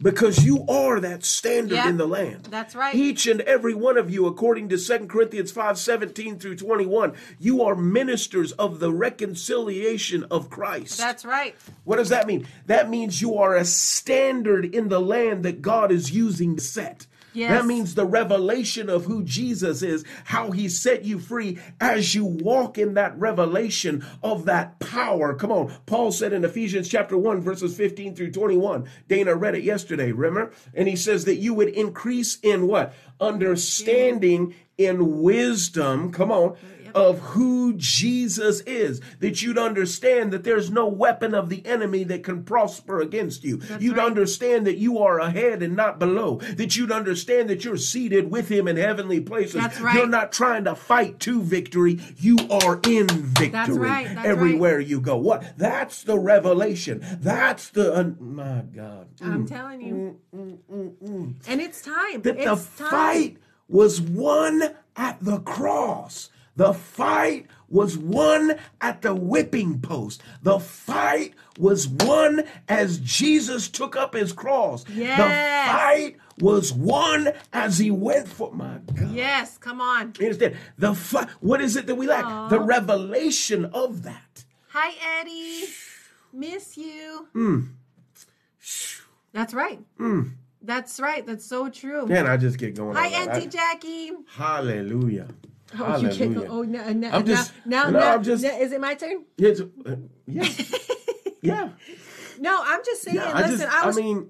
[0.00, 1.86] Because you are that standard Yep.
[1.86, 2.48] in the land.
[2.50, 2.94] That's right.
[2.94, 7.62] Each and every one of you, according to 2 Corinthians 5 17 through 21, you
[7.62, 10.98] are ministers of the reconciliation of Christ.
[10.98, 11.54] That's right.
[11.84, 12.46] What does that mean?
[12.66, 17.06] That means you are a standard in the land that God is using to set.
[17.36, 17.50] Yes.
[17.50, 22.24] That means the revelation of who Jesus is, how he set you free as you
[22.24, 25.34] walk in that revelation of that power.
[25.34, 25.72] Come on.
[25.84, 28.88] Paul said in Ephesians chapter 1, verses 15 through 21.
[29.06, 30.52] Dana read it yesterday, remember?
[30.72, 32.94] And he says that you would increase in what?
[33.20, 36.12] Understanding in wisdom.
[36.12, 36.56] Come on
[36.96, 42.24] of who Jesus is, that you'd understand that there's no weapon of the enemy that
[42.24, 43.60] can prosper against you.
[43.78, 44.06] you'd right.
[44.06, 48.48] understand that you are ahead and not below, that you'd understand that you're seated with
[48.48, 49.60] him in heavenly places.
[49.60, 49.94] That's right.
[49.94, 54.80] You're not trying to fight to victory, you are in victory That's right, that's everywhere
[54.80, 55.18] you go.
[55.18, 55.44] What?
[55.58, 57.04] That's the revelation.
[57.20, 59.08] That's the, uh, my God.
[59.20, 59.48] I'm mm.
[59.48, 60.18] telling you.
[60.34, 62.22] Mm, mm, and it's time.
[62.22, 62.56] that the time.
[62.56, 63.36] fight
[63.68, 64.62] was won
[64.96, 66.30] at the cross.
[66.56, 70.22] The fight was won at the whipping post.
[70.42, 74.84] The fight was won as Jesus took up his cross.
[74.88, 75.18] Yes.
[75.18, 79.12] The fight was won as he went for my God.
[79.12, 80.14] Yes, come on.
[80.18, 80.56] You understand?
[80.78, 81.28] The fight.
[81.40, 82.50] What is it that we lack?
[82.50, 84.44] The revelation of that.
[84.68, 85.68] Hi, Eddie.
[86.32, 87.28] Miss you.
[87.32, 87.60] Hmm.
[89.32, 89.80] That's right.
[90.62, 91.26] That's right.
[91.26, 92.06] That's so true.
[92.06, 92.96] Man, I just get going.
[92.96, 93.08] Hi.
[93.08, 94.12] Auntie Jackie.
[94.28, 95.28] Hallelujah.
[95.78, 96.46] Oh, you can't go.
[96.48, 98.94] Oh, no, no, I'm just- now, now, no, now, I'm just- now- is it my
[98.94, 99.24] turn?
[99.38, 99.96] It's, uh,
[100.26, 100.48] yeah.
[101.42, 101.68] yeah.
[102.38, 103.16] No, I'm just saying.
[103.16, 103.32] Yeah.
[103.32, 104.28] I listen, just, I I was, mean,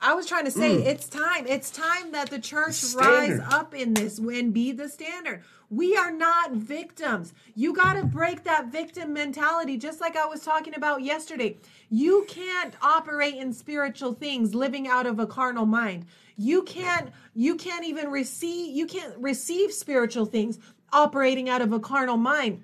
[0.00, 1.46] I was trying to say it's time.
[1.46, 3.38] It's time that the church Standard.
[3.40, 5.42] rise up in this and be the standard.
[5.70, 7.32] We are not victims.
[7.54, 11.56] You got to break that victim mentality, just like I was talking about yesterday.
[11.88, 16.04] You can't operate in spiritual things living out of a carnal mind.
[16.36, 17.10] You can't.
[17.34, 18.74] You can't even receive.
[18.76, 20.58] You can't receive spiritual things
[20.92, 22.62] operating out of a carnal mind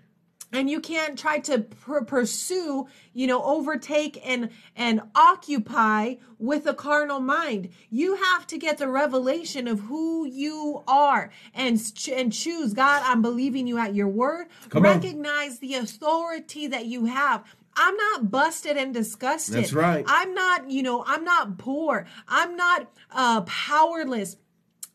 [0.53, 6.75] and you can't try to pr- pursue you know overtake and and occupy with a
[6.75, 12.33] carnal mind you have to get the revelation of who you are and ch- and
[12.33, 14.95] choose god i'm believing you at your word Come on.
[14.95, 17.45] recognize the authority that you have
[17.77, 19.55] I'm not busted and disgusted.
[19.55, 20.05] That's right.
[20.07, 22.05] I'm not, you know, I'm not poor.
[22.29, 24.37] I'm not uh powerless.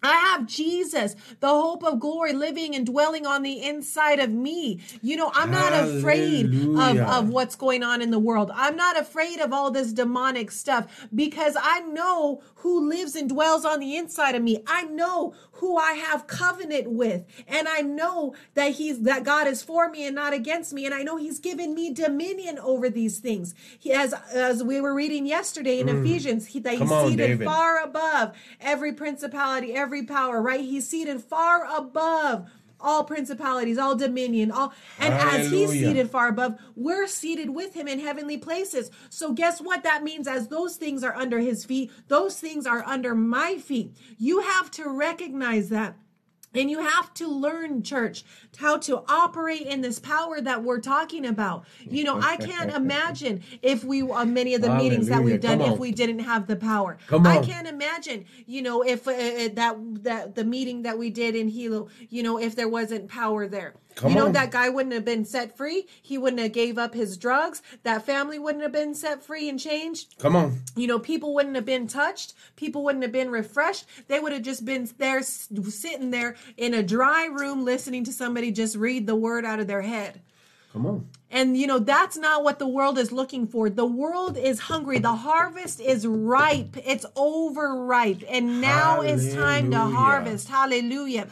[0.06, 4.80] I have Jesus, the hope of glory, living and dwelling on the inside of me.
[5.02, 8.52] You know, I'm not afraid of, of what's going on in the world.
[8.54, 13.66] I'm not afraid of all this demonic stuff because I know who lives and dwells
[13.66, 14.64] on the inside of me.
[14.68, 17.24] I know who I have covenant with.
[17.48, 20.86] And I know that he's that God is for me and not against me.
[20.86, 23.54] And I know he's given me dominion over these things.
[23.80, 26.92] He as as we were reading yesterday in Ephesians, he, that he's Mm.
[26.92, 27.46] On, seated David.
[27.46, 30.62] far above every principality, every power, right?
[30.62, 36.56] He's seated far above all principalities, all dominion, all and as he's seated far above,
[36.76, 38.92] we're seated with him in heavenly places.
[39.10, 39.84] So guess what?
[39.84, 43.96] That means as those things are under his feet, those things are under my feet.
[44.18, 45.98] You have to recognize that.
[46.56, 48.24] And you have to learn, church,
[48.58, 51.66] how to operate in this power that we're talking about.
[51.82, 55.60] You know, I can't imagine if we, uh, many of the meetings that we've done,
[55.74, 56.98] if we didn't have the power.
[57.12, 61.36] I can't imagine, you know, if uh, uh, that that the meeting that we did
[61.36, 63.74] in Hilo, you know, if there wasn't power there.
[63.96, 64.34] Come you know on.
[64.34, 65.88] that guy wouldn't have been set free.
[66.02, 67.62] He wouldn't have gave up his drugs.
[67.84, 70.18] That family wouldn't have been set free and changed.
[70.20, 70.62] Come on.
[70.76, 72.34] You know, people wouldn't have been touched.
[72.58, 73.86] People wouldn't have been refreshed.
[74.08, 78.52] They would have just been there, sitting there in a dry room, listening to somebody
[78.52, 80.22] just read the word out of their head.
[80.74, 81.08] Come on.
[81.32, 83.70] And you know, that's not what the world is looking for.
[83.70, 85.00] The world is hungry.
[85.00, 86.78] The harvest is ripe.
[86.86, 88.24] It's overripe.
[88.30, 90.48] And now is time to harvest.
[90.48, 91.28] Hallelujah.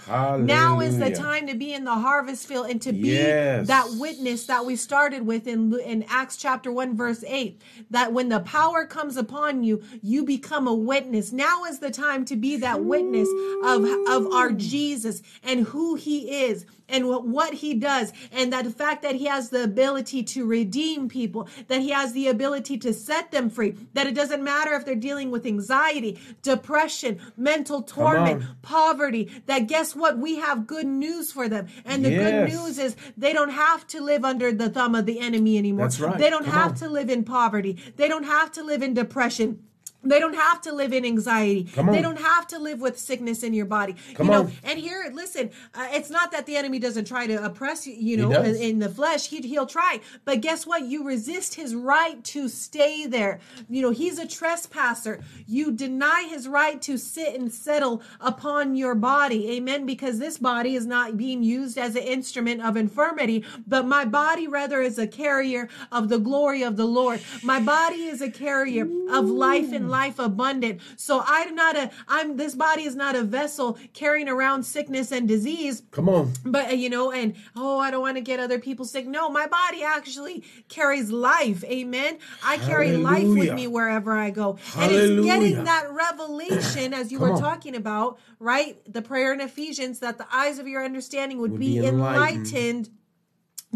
[0.48, 3.68] Now is the time to be in the harvest field and to be Yes.
[3.68, 7.62] that witness that we started with in, in Acts chapter 1, verse 8.
[7.92, 11.32] That when the power comes upon you, you become a witness.
[11.32, 13.30] Now is the time to be that witness
[13.64, 18.66] of, of our Jesus and who he is and what, what he does and that
[18.66, 22.78] the fact that he has the ability to redeem people that he has the ability
[22.80, 27.82] to set them free that it doesn't matter if they're dealing with anxiety depression mental
[27.82, 30.18] torment poverty that guess what?
[30.18, 31.68] We have good news for them.
[31.86, 35.20] And the good news is they don't have to live under the thumb of the
[35.20, 35.86] enemy anymore.
[35.86, 36.18] That's right.
[36.18, 36.78] they don't Come have on.
[36.78, 37.78] to live in poverty.
[37.98, 39.60] They don't have to live in depression
[40.04, 41.64] they don't have to live in anxiety.
[41.64, 43.96] They don't have to live with sickness in your body.
[44.16, 44.52] Come you know, on.
[44.64, 48.18] and here, listen, uh, it's not that the enemy doesn't try to oppress you, you
[48.18, 49.28] know, in, in the flesh.
[49.28, 50.02] He, he'll try.
[50.26, 50.84] But guess what?
[50.84, 53.40] You resist his right to stay there.
[53.70, 55.22] You know, he's a trespasser.
[55.48, 59.52] You deny his right to sit and settle upon your body.
[59.52, 59.86] Amen.
[59.86, 64.48] Because this body is not being used as an instrument of infirmity, but my body
[64.48, 67.22] rather is a carrier of the glory of the Lord.
[67.42, 70.82] My body is a carrier of life and life abundant.
[70.98, 75.28] So I'm not a, I'm, this body is not a vessel carrying around sickness and
[75.28, 76.34] disease Come on.
[76.46, 79.30] but uh, you know and oh i don't want to get other people sick no
[79.30, 85.04] my body actually carries life amen i carry life with me wherever i go Hallelujah.
[85.10, 87.42] and it's getting that revelation as you Come were on.
[87.42, 91.60] talking about right the prayer in ephesians that the eyes of your understanding would, Would
[91.60, 92.48] be, be enlightened.
[92.48, 92.90] enlightened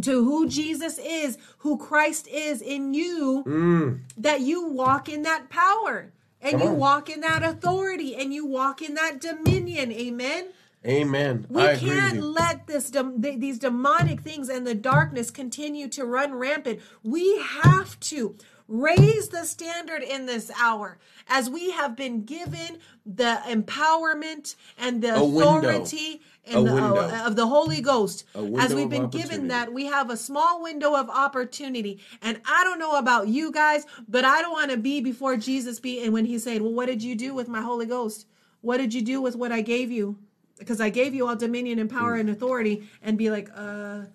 [0.02, 6.12] to who Jesus is, who Christ is in you, that you walk in that power
[6.42, 6.60] and Mm.
[6.60, 6.78] Come you on.
[6.78, 9.92] walk in that authority and you walk in that dominion.
[9.92, 10.46] Amen.
[10.86, 11.48] Amen.
[11.50, 13.06] We I can't let this th-
[13.40, 16.80] these demonic things and the darkness continue to run rampant.
[17.04, 18.36] We have to
[18.68, 25.16] raise the standard in this hour as we have been given the empowerment and the
[25.16, 28.26] authority And the, uh, of the Holy Ghost.
[28.58, 32.00] As we've been given that, we have a small window of opportunity.
[32.22, 35.80] And I don't know about you guys, but I don't want to be before Jesus
[35.80, 38.26] be and when he said, "Well, what did you do with my Holy Ghost?
[38.62, 40.18] What did you do with what I gave you?"
[40.58, 44.06] Because I gave you all dominion and power and authority, and be like, "Uh,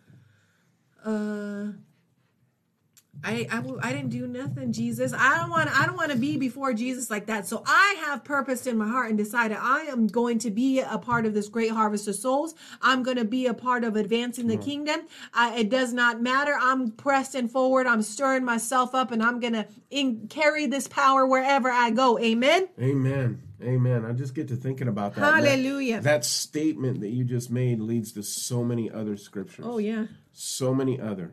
[1.05, 1.67] uh."
[3.25, 5.13] I, I, I didn't do nothing, Jesus.
[5.13, 7.47] I don't want I don't want to be before Jesus like that.
[7.47, 10.99] So I have purposed in my heart and decided I am going to be a
[10.99, 12.55] part of this great harvest of souls.
[12.81, 15.03] I'm going to be a part of advancing the kingdom.
[15.33, 16.57] I, it does not matter.
[16.61, 17.87] I'm pressing forward.
[17.87, 22.19] I'm stirring myself up, and I'm going to in, carry this power wherever I go.
[22.19, 22.69] Amen.
[22.81, 23.43] Amen.
[23.63, 24.05] Amen.
[24.05, 25.21] I just get to thinking about that.
[25.21, 26.01] That- Hallelujah.
[26.01, 29.65] That, statement that you just made leads to so many other scriptures.
[29.69, 30.07] Oh yeah.
[30.33, 31.33] So many others.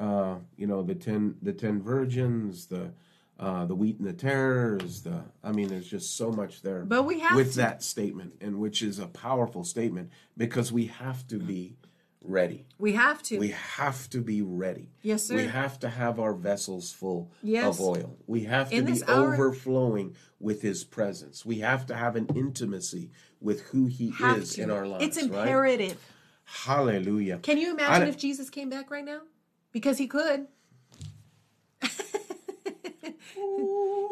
[0.00, 2.90] Uh, you know, the ten the ten virgins, the
[3.38, 6.84] uh, the wheat and the tares, the I mean, there's just so much there.
[6.84, 10.86] But we have with to- that statement, and which is a powerful statement because we
[10.86, 11.76] have to be
[12.22, 12.66] ready.
[12.78, 13.38] We have to.
[13.38, 14.88] We have to be ready.
[15.02, 15.36] Yes, sir.
[15.36, 17.78] We have to have our vessels full Yes.
[17.78, 18.16] of oil.
[18.26, 21.44] We have to In be overflowing with His presence.
[21.44, 24.62] We have to have an intimacy with who He Have is to.
[24.62, 25.04] in our lives.
[25.04, 25.42] It's right?
[25.46, 25.98] imperative.
[26.44, 27.38] Hallelujah.
[27.42, 29.20] Can you imagine I- if Jesus came back right now?
[29.72, 30.46] Because he could.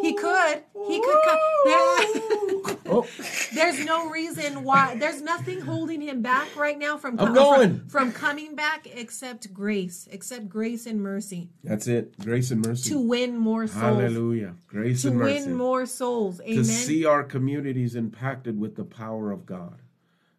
[0.01, 0.63] he could.
[0.87, 1.39] He could come.
[2.91, 3.07] Oh,
[3.53, 4.95] there's no reason why.
[4.95, 7.81] There's nothing holding him back right now from, I'm from- going.
[7.91, 12.19] from coming back except grace, except grace and mercy that's it.
[12.19, 12.89] Grace and mercy.
[12.89, 13.83] to win more souls.
[13.83, 14.55] Hallelujah.
[14.69, 15.45] Grace To and mercy.
[15.45, 16.41] win more souls.
[16.41, 16.57] Amen.
[16.57, 19.83] to see our communities impacted with the power of God.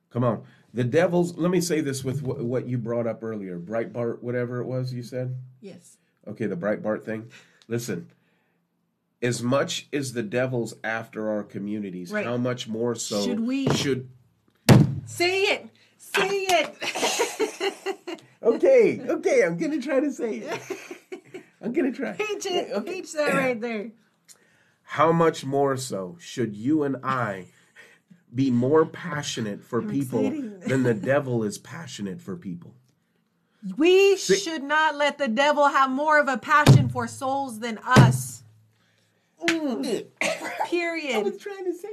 [0.09, 0.41] Come on.
[0.73, 4.59] The devil's, let me say this with what, what you brought up earlier Breitbart, whatever
[4.61, 5.35] it was you said.
[5.61, 5.97] yes.
[6.27, 7.31] Okay, the Breitbart thing.
[7.67, 8.09] Listen,
[9.21, 12.25] as much as the devil's after our communities, Right.
[12.25, 14.09] how much more so Should we- should
[15.05, 15.69] Say it.
[15.97, 18.21] Say it.
[18.41, 20.61] Okay, okay, I'm gonna try to say it.
[21.61, 22.13] I'm gonna try.
[22.17, 22.71] Preach it.
[22.71, 22.91] Okay.
[22.91, 23.91] Preach that right there.
[24.83, 27.47] How much more so should you and I
[28.33, 30.61] be more passionate for people excited.
[30.61, 32.75] than the devil is passionate for people?
[33.75, 38.43] We should not let the devil have more of a passion for souls than us.
[39.41, 39.83] Mm.
[40.21, 40.65] Mm.
[40.65, 41.39] Period.
[41.39, 41.89] trying to say.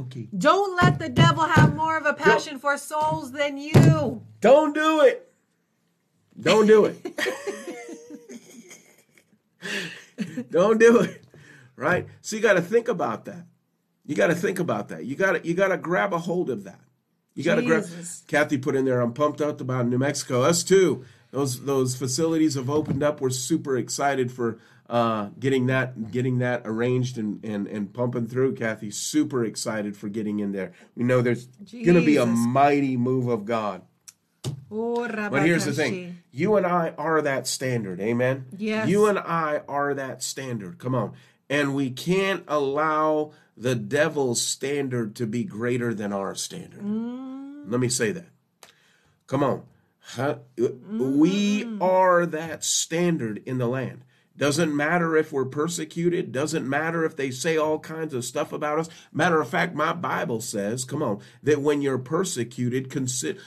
[0.00, 0.28] Okay.
[0.36, 4.22] Don't let the devil have more of a passion for souls than you.
[4.40, 5.32] Don't do it.
[6.38, 6.96] Don't do it.
[10.50, 11.24] Don't do it.
[11.76, 12.06] Right?
[12.20, 13.46] So you got to think about that.
[14.06, 15.04] You got to think about that.
[15.04, 16.80] You got to you got to grab a hold of that.
[17.34, 17.84] You got to grab.
[18.26, 19.00] Kathy put in there.
[19.00, 20.42] I'm pumped up about New Mexico.
[20.42, 21.04] Us too.
[21.32, 23.20] Those those facilities have opened up.
[23.20, 28.54] We're super excited for uh, getting that getting that arranged and, and and pumping through.
[28.54, 30.72] Kathy, super excited for getting in there.
[30.94, 33.82] We know there's going to be a mighty move of God.
[34.70, 38.00] Oh, But here's the thing you and I are that standard.
[38.00, 38.46] Amen.
[38.56, 38.88] Yes.
[38.88, 40.78] You and I are that standard.
[40.78, 41.14] Come on.
[41.48, 46.80] And we can't allow the devil's standard to be greater than our standard.
[46.82, 47.70] Mm.
[47.70, 48.26] Let me say that.
[49.26, 49.62] Come on.
[50.00, 50.38] Huh?
[50.56, 51.80] We Mm.
[51.82, 54.02] are that standard in the land.
[54.36, 56.30] Doesn't matter if we're persecuted.
[56.30, 58.88] Doesn't matter if they say all kinds of stuff about us.
[59.10, 63.40] Matter of fact, my Bible says, come on, that when you're persecuted, consider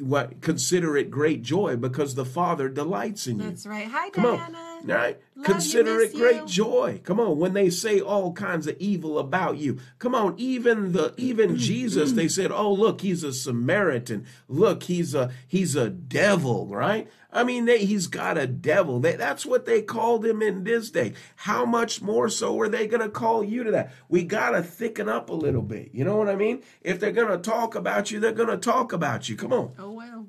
[0.00, 3.44] what consider it great joy because the Father delights in you.
[3.44, 3.86] That's right.
[3.86, 4.58] Hi, Come Diana.
[4.58, 4.75] on.
[4.84, 5.20] Right?
[5.34, 6.46] Love Consider it great you.
[6.46, 7.00] joy.
[7.04, 7.38] Come on.
[7.38, 9.78] When they say all kinds of evil about you.
[9.98, 10.34] Come on.
[10.36, 12.16] Even the even mm, Jesus, mm.
[12.16, 14.26] they said, Oh, look, he's a Samaritan.
[14.48, 17.08] Look, he's a he's a devil, right?
[17.36, 18.98] I mean, they, he's got a devil.
[18.98, 21.12] They, that's what they called him in this day.
[21.36, 23.92] How much more so are they going to call you to that?
[24.08, 25.90] We got to thicken up a little bit.
[25.92, 26.62] You know what I mean?
[26.80, 29.36] If they're going to talk about you, they're going to talk about you.
[29.36, 29.72] Come on.
[29.78, 30.28] Oh, well.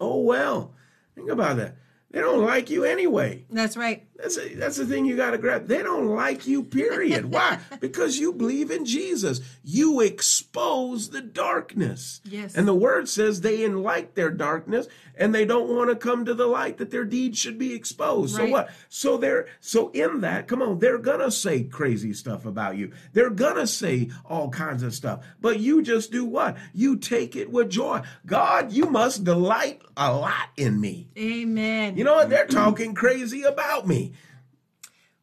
[0.00, 0.74] Oh, well.
[1.14, 1.76] Think about that.
[2.10, 3.44] They don't like you anyway.
[3.50, 4.06] That's right.
[4.16, 5.68] That's a, that's the thing you got to grab.
[5.68, 7.26] They don't like you, period.
[7.26, 7.58] Why?
[7.80, 9.40] because you believe in Jesus.
[9.62, 12.20] You expose the darkness.
[12.24, 12.54] Yes.
[12.56, 14.88] And the word says they enlight their darkness
[15.18, 18.36] and they don't want to come to the light that their deeds should be exposed.
[18.36, 18.70] So what?
[18.88, 22.92] So they're so in that, come on, they're gonna say crazy stuff about you.
[23.12, 25.24] They're gonna say all kinds of stuff.
[25.40, 26.56] But you just do what?
[26.72, 28.02] You take it with joy.
[28.24, 31.08] God, you must delight a lot in me.
[31.18, 31.97] Amen.
[31.98, 32.30] You know what?
[32.30, 34.12] They're talking crazy about me.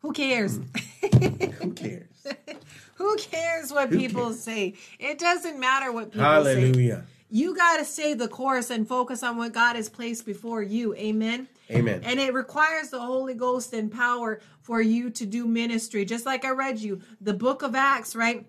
[0.02, 0.58] Who cares?
[0.58, 1.18] Hmm.
[1.62, 2.28] Who cares?
[2.96, 4.74] Who cares what people say?
[5.00, 6.56] It doesn't matter what people say.
[6.60, 7.06] Hallelujah.
[7.30, 10.94] You got to stay the course and focus on what God has placed before you.
[10.96, 11.48] Amen.
[11.72, 12.02] Amen.
[12.04, 16.04] And it requires the Holy Ghost and power for you to do ministry.
[16.04, 18.46] Just like I read you, the book of Acts, right?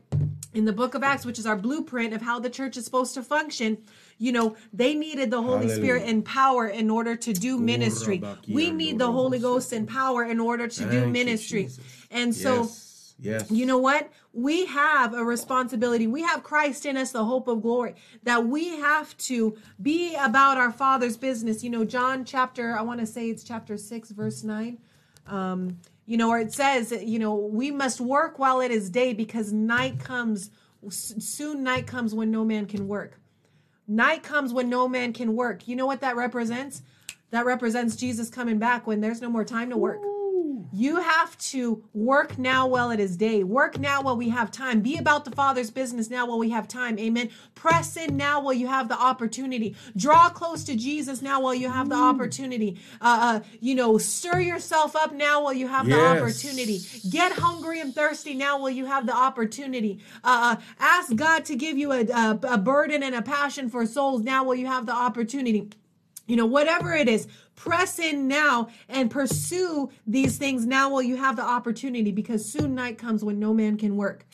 [0.53, 3.15] In the book of Acts, which is our blueprint of how the church is supposed
[3.15, 3.79] to function,
[4.19, 5.77] you know, they needed the Holy Hallelujah.
[5.77, 8.23] Spirit and power in order to do ministry.
[8.49, 11.69] We need the Holy Ghost and power in order to Thank do ministry.
[12.11, 13.15] And so, yes.
[13.21, 13.51] yes.
[13.51, 14.11] you know what?
[14.33, 16.07] We have a responsibility.
[16.07, 20.57] We have Christ in us, the hope of glory, that we have to be about
[20.57, 21.63] our Father's business.
[21.63, 24.79] You know, John chapter, I want to say it's chapter 6, verse 9.
[25.27, 29.13] Um, you know, where it says, you know, we must work while it is day
[29.13, 30.51] because night comes,
[30.89, 33.19] soon night comes when no man can work.
[33.89, 35.69] Night comes when no man can work.
[35.69, 36.83] You know what that represents?
[37.31, 40.03] That represents Jesus coming back when there's no more time to work.
[40.77, 43.43] You have to work now while it is day.
[43.43, 44.83] Work now while we have time.
[44.83, 46.99] Be about the Father's business now while we have time.
[46.99, 47.31] Amen.
[47.55, 49.75] Press in now while you have the opportunity.
[49.97, 52.79] Draw close to Jesus now while you have the opportunity.
[53.01, 56.81] Uh, uh, you know, stir yourself up now while you have the opportunity.
[57.09, 60.01] Get hungry and thirsty now while you have the opportunity.
[60.23, 63.87] Uh, uh, ask God to give you a, a, a burden and a passion for
[63.87, 65.71] souls now while you have the opportunity
[66.27, 71.17] you know, whatever it is, press in now and pursue these things now while you
[71.17, 74.25] have the opportunity because soon night comes when no man can work.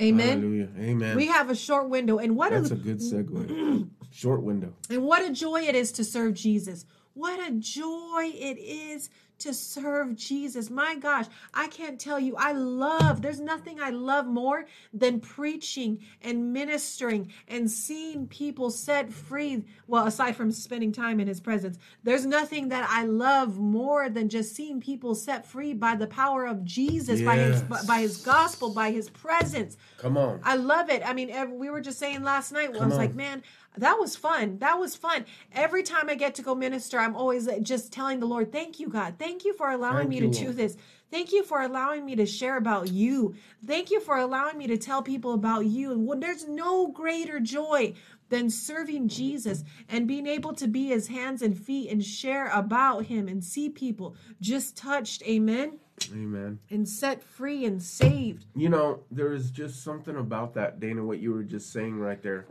[0.00, 0.40] Amen.
[0.40, 0.68] Hallelujah.
[0.78, 1.16] Amen.
[1.16, 3.88] We have a short window and what That's a, a good segue.
[4.12, 4.72] Short window.
[4.88, 6.86] and what a joy it is to serve Jesus.
[7.14, 10.70] What a joy it is to serve Jesus.
[10.70, 12.36] My gosh, I can't tell you.
[12.36, 19.12] I love, there's nothing I love more than preaching and ministering and seeing people set
[19.12, 19.64] free.
[19.86, 24.28] Well, aside from spending time in his presence, there's nothing that I love more than
[24.28, 28.72] just seeing people set free by the power of Jesus, by his by his gospel,
[28.72, 29.76] by his presence.
[29.98, 30.40] Come on.
[30.42, 31.02] I love it.
[31.04, 33.42] I mean, we were just saying last night, I was like, man,
[33.78, 34.58] that was fun.
[34.58, 35.24] That was fun.
[35.52, 38.88] Every time I get to go minister, I'm always just telling the Lord, thank you,
[38.88, 39.14] God.
[39.18, 40.76] Thank you for allowing Thank me to do this.
[41.10, 43.34] Thank you for allowing me to share about you.
[43.64, 45.92] Thank you for allowing me to tell people about you.
[45.92, 47.94] And there's no greater joy
[48.28, 53.06] than serving Jesus and being able to be his hands and feet and share about
[53.06, 55.78] him and see people just touched, amen,
[56.12, 56.58] Amen.
[56.70, 58.46] and set free and saved.
[58.56, 62.20] You know, there is just something about that, Dana, what you were just saying right
[62.22, 62.46] there.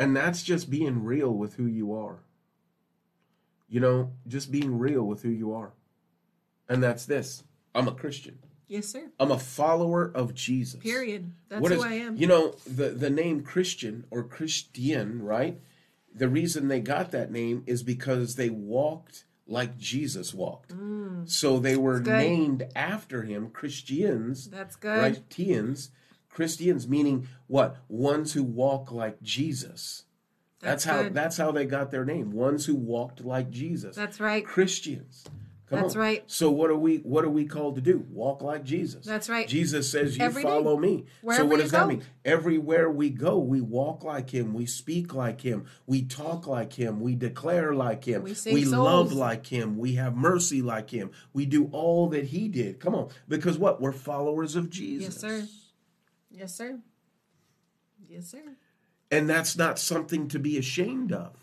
[0.00, 2.20] And that's just being real with who you are.
[3.68, 5.74] You know, just being real with who you are.
[6.68, 7.44] And that's this
[7.74, 9.10] I'm a Christian, Yes, sir.
[9.20, 10.80] I'm a follower of Jesus.
[10.80, 11.32] Period.
[11.50, 12.16] That's What who is- I am.
[12.16, 15.60] You know, the, the name Christian or Christian, right,
[16.14, 20.74] the reason they got that name is because they walked like Jesus walked.
[20.74, 21.28] Mm.
[21.28, 24.48] So they were named after him, Christians.
[24.48, 24.98] That's good.
[24.98, 25.28] Right?
[26.30, 26.34] Tians.
[26.34, 27.76] Christians meaning what?
[27.88, 30.04] Ones who walk like Jesus.
[30.60, 31.14] That's, That's how good.
[31.14, 32.32] that's how they got their name.
[32.32, 33.96] Ones who walked like Jesus.
[33.96, 34.44] That's right.
[34.44, 35.24] Christians.
[35.70, 36.00] Come That's on.
[36.02, 36.24] right.
[36.26, 38.04] So what are we what are we called to do?
[38.10, 39.06] Walk like Jesus.
[39.06, 39.46] That's right.
[39.46, 40.48] Jesus says you Every day.
[40.48, 41.06] follow me.
[41.32, 41.86] so what does that go.
[41.86, 42.02] mean?
[42.24, 47.00] Everywhere we go, we walk like him, we speak like him, we talk like him,
[47.00, 51.12] we declare like him, We save love like him, we have mercy like him.
[51.32, 52.80] We do all that he did.
[52.80, 53.08] Come on.
[53.28, 53.80] Because what?
[53.80, 55.14] We're followers of Jesus.
[55.14, 55.46] Yes, sir.
[56.30, 56.78] Yes, sir.
[58.08, 58.42] Yes, sir.
[59.10, 61.34] And that's not something to be ashamed of.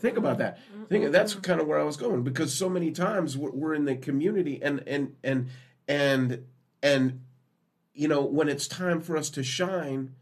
[0.00, 0.58] Think about that.
[0.88, 3.84] Think that's kind of where I was going because so many times we're, we're in
[3.84, 5.48] the community and and and
[5.86, 6.46] and
[6.82, 7.20] and
[7.92, 10.14] you know when it's time for us to shine,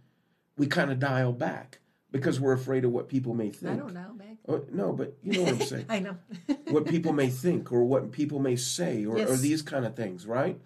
[0.59, 1.79] we kind of dial back
[2.11, 3.73] because we're afraid of what people may think.
[3.73, 4.17] I don't know.
[4.49, 5.87] Oh, no, but you know what I'm saying.
[5.89, 6.17] I know.
[6.69, 10.27] what people may think or what people may say or, or these kind of things,
[10.27, 10.61] right?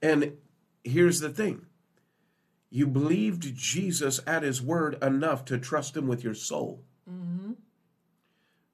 [0.00, 0.32] And
[0.84, 1.66] here's the thing
[2.70, 6.84] you believed Jesus at his word enough to trust him with your soul.
[7.10, 7.52] Mm-hmm.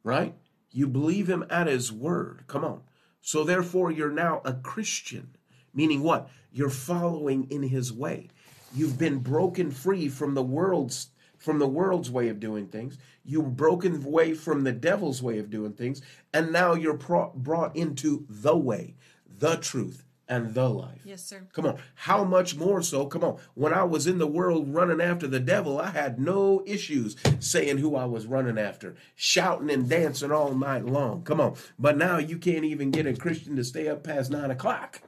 [0.02, 0.35] Right?
[0.70, 2.44] You believe him at his word.
[2.47, 2.82] Come on.
[3.20, 5.36] So therefore, you're now a Christian.
[5.74, 6.28] Meaning what?
[6.51, 8.28] You're following in his way.
[8.74, 11.09] You've been broken free from the world's
[11.39, 12.97] from the world's way of doing things.
[13.24, 16.01] You've broken away from the devil's way of doing things,
[16.32, 18.94] and now you're pro- brought into the way,
[19.27, 21.02] the truth, and the life.
[21.04, 21.46] Yes, sir.
[21.52, 21.78] Come on.
[21.94, 23.06] How much more so?
[23.06, 23.38] Come on.
[23.54, 27.78] When I was in the world running after the devil, I had no issues saying
[27.78, 31.22] who I was running after, shouting and dancing all night long.
[31.22, 31.56] Come on.
[31.78, 35.02] But now you can't even get a Christian to stay up past nine o'clock.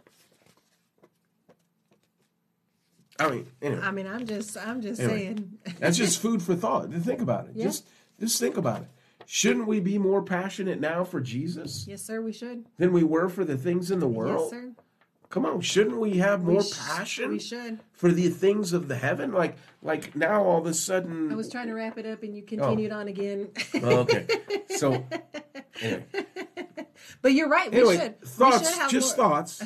[3.18, 5.18] I mean, anyway, I mean, I'm just, I'm just Anyway.
[5.18, 5.58] saying.
[5.78, 6.92] that's just food for thought.
[6.92, 7.52] Think about it.
[7.54, 7.66] Yeah.
[7.66, 7.86] Just,
[8.20, 8.88] just think about it.
[9.26, 12.20] Shouldn't we be more passionate now for Jesus yes, sir.
[12.20, 12.66] We should.
[12.76, 14.40] than we were for the things in the world?
[14.42, 14.72] Yes, sir.
[15.34, 17.30] Come on, shouldn't we have more sh- passion?
[17.30, 17.80] we should.
[17.92, 19.32] for the things of the heaven.
[19.32, 21.32] Like, like now all of a sudden.
[21.32, 22.46] I was trying to wrap it up, and you oh.
[22.46, 22.98] continued Oh.
[22.98, 23.48] on again.
[23.82, 24.28] Oh, okay,
[24.76, 25.04] so
[25.82, 26.04] anyway,
[27.22, 27.68] but you're right.
[27.68, 28.14] We anyway should.
[28.22, 29.62] we thoughts, should have just more, thoughts,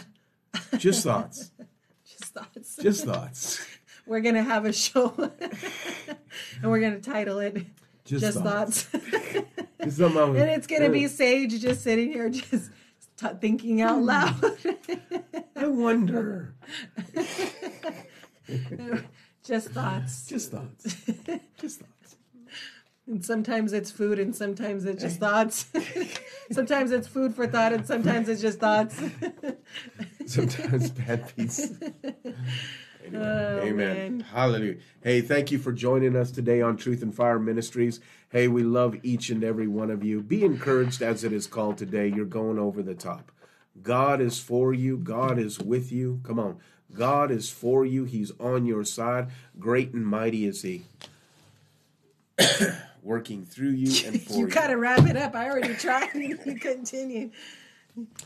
[0.79, 1.51] just thoughts,
[2.07, 2.77] Just thoughts.
[2.81, 3.67] just thoughts,
[4.07, 7.67] we're gonna have a show, and we're gonna title it
[8.07, 8.85] just, "Just thoughts.
[8.85, 9.05] Thoughts,"
[9.85, 12.71] Just something I was- and it's gonna be Sage just sitting here, just
[13.19, 14.05] t- thinking out hmm.
[14.07, 14.59] loud.
[15.57, 16.55] I wonder.
[19.45, 20.27] just thoughts.
[20.27, 20.97] Just thoughts.
[21.61, 22.17] Just thoughts.
[23.07, 25.67] And sometimes it's food, and sometimes it's just thoughts.
[26.53, 29.01] sometimes it's food for thought, and sometimes it's just thoughts.
[30.27, 31.73] Sometimes bad piece.
[33.09, 33.77] Anyway, Oh, amen.
[33.97, 34.21] man.
[34.21, 34.77] Hallelujah.
[35.03, 38.01] Hey, thank you for joining us today on Truth and Fire Ministries.
[38.31, 40.21] Hey, we love each and every one of you.
[40.21, 42.07] Be encouraged as it is called today.
[42.09, 43.33] You're going over the top.
[43.83, 44.99] God is for you.
[44.99, 46.21] God is with you.
[46.25, 46.59] Come on.
[46.95, 48.05] God is for you.
[48.05, 49.29] He's on your side.
[49.59, 50.83] Great and mighty is He.
[53.03, 54.39] Working through you and for you.
[54.41, 55.35] you gotta wrap it up.
[55.35, 56.11] I already tried.
[56.15, 57.31] You continue.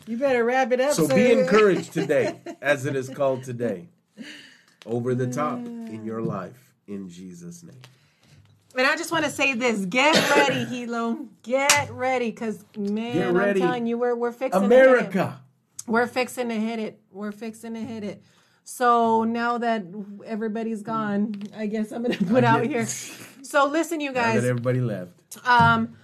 [0.06, 0.92] You better wrap it up.
[0.94, 1.14] So sir.
[1.14, 3.88] be encouraged today, as it is called today.
[4.84, 7.80] Over the top in your life, in Jesus' name.
[8.76, 11.26] And I just want to say this: Get ready, Hilo.
[11.42, 13.62] Get ready, because man, ready.
[13.62, 14.88] I'm telling you, we're we're fixing To hit it.
[14.88, 15.40] America.
[15.86, 17.00] We're fixing to hit it.
[17.10, 18.22] We're fixing to hit it.
[18.64, 19.84] So now that
[20.24, 22.86] everybody's gone, I guess I'm gonna put out here.
[22.86, 24.44] So listen, you guys.
[24.44, 25.12] everybody left.
[25.44, 25.96] Um,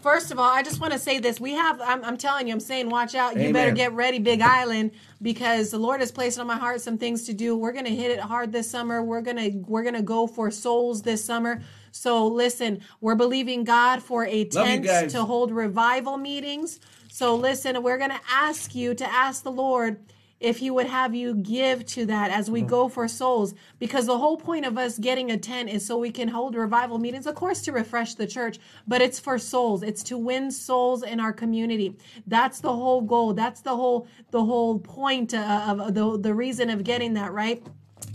[0.00, 1.80] first of all, I just want to say this: we have.
[1.80, 3.36] I'm, I'm telling you, I'm saying, watch out.
[3.36, 4.92] You better get ready, Big Island,
[5.22, 7.56] because the Lord has placed on my heart some things to do.
[7.56, 9.02] We're gonna hit it hard this summer.
[9.02, 11.62] We're gonna we're gonna go for souls this summer.
[11.92, 16.80] So listen, we're believing God for a tent to hold revival meetings.
[17.10, 19.98] So listen, we're gonna ask you to ask the Lord
[20.40, 23.54] if he would have you give to that as we go for souls.
[23.78, 26.98] Because the whole point of us getting a tent is so we can hold revival
[26.98, 29.82] meetings of course to refresh the church but it's for souls.
[29.82, 31.96] It's to win souls in our community.
[32.26, 33.34] That's the whole goal.
[33.34, 37.62] That's the whole the whole point uh, of the the reason of getting that right?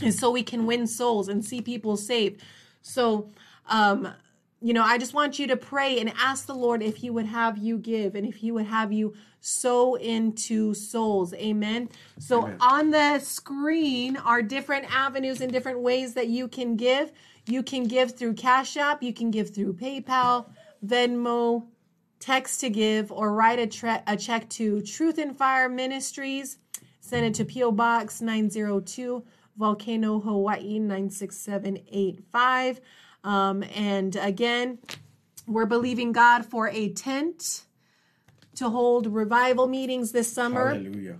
[0.01, 2.41] Is so we can win souls and see people saved.
[2.81, 3.29] So
[3.67, 4.13] um
[4.61, 7.25] you know, I just want you to pray and ask the Lord if He would
[7.25, 9.13] have you give and if He would have you
[9.45, 11.33] sow into souls.
[11.33, 11.89] Amen.
[12.17, 12.57] So Amen.
[12.61, 17.11] on the screen are different avenues and different ways that you can give.
[17.45, 20.49] You can give through Cash App, you can give through PayPal,
[20.85, 21.65] Venmo,
[22.19, 23.67] text to give, or write a,
[24.07, 26.59] a check to Truth and Fire Ministries.
[27.01, 27.73] Send it to P.O.
[27.73, 29.25] Box 902,
[29.57, 32.79] Volcano, Hawaii 96785.
[33.25, 34.79] Um, and again,
[35.47, 37.65] we're believing God for a tent
[38.55, 40.69] to hold revival meetings this summer.
[40.69, 41.19] Hallelujah.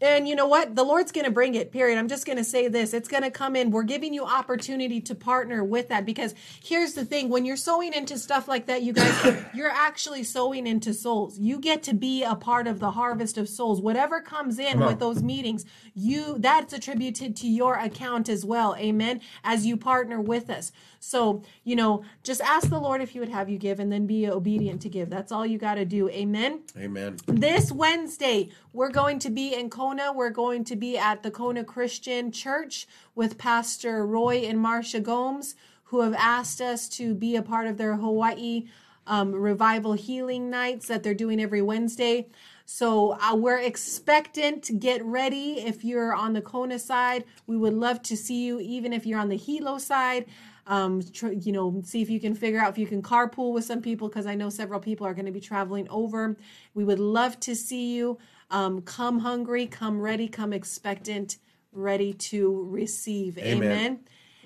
[0.00, 0.74] And you know what?
[0.76, 1.98] The Lord's going to bring it, period.
[1.98, 2.94] I'm just going to say this.
[2.94, 3.70] It's going to come in.
[3.70, 7.28] We're giving you opportunity to partner with that because here's the thing.
[7.28, 11.38] When you're sowing into stuff like that, you guys, you're actually sowing into souls.
[11.38, 13.80] You get to be a part of the harvest of souls.
[13.80, 14.86] Whatever comes in on.
[14.86, 15.64] with those meetings,
[15.94, 18.76] you, that's attributed to your account as well.
[18.76, 19.20] Amen.
[19.42, 20.70] As you partner with us.
[21.00, 24.06] So, you know, just ask the Lord if he would have you give and then
[24.06, 25.10] be obedient to give.
[25.10, 26.08] That's all you got to do.
[26.08, 27.16] Amen Amen.
[27.26, 30.12] this Wednesday, we're going to be in Kona.
[30.12, 35.54] We're going to be at the Kona Christian Church with Pastor Roy and Marcia Gomes,
[35.84, 38.66] who have asked us to be a part of their Hawaii
[39.06, 42.26] um, revival healing nights that they're doing every Wednesday.
[42.66, 44.62] So uh, we're expectant.
[44.64, 45.60] To get ready.
[45.60, 48.60] If you're on the Kona side, we would love to see you.
[48.60, 50.26] Even if you're on the Hilo side,
[50.66, 53.64] um, tr- you know, see if you can figure out if you can carpool with
[53.64, 56.36] some people because I know several people are going to be traveling over.
[56.74, 58.18] We would love to see you.
[58.50, 61.38] Um, come hungry, come ready, come expectant,
[61.72, 63.38] ready to receive.
[63.38, 63.62] Amen.
[63.62, 64.00] Amen.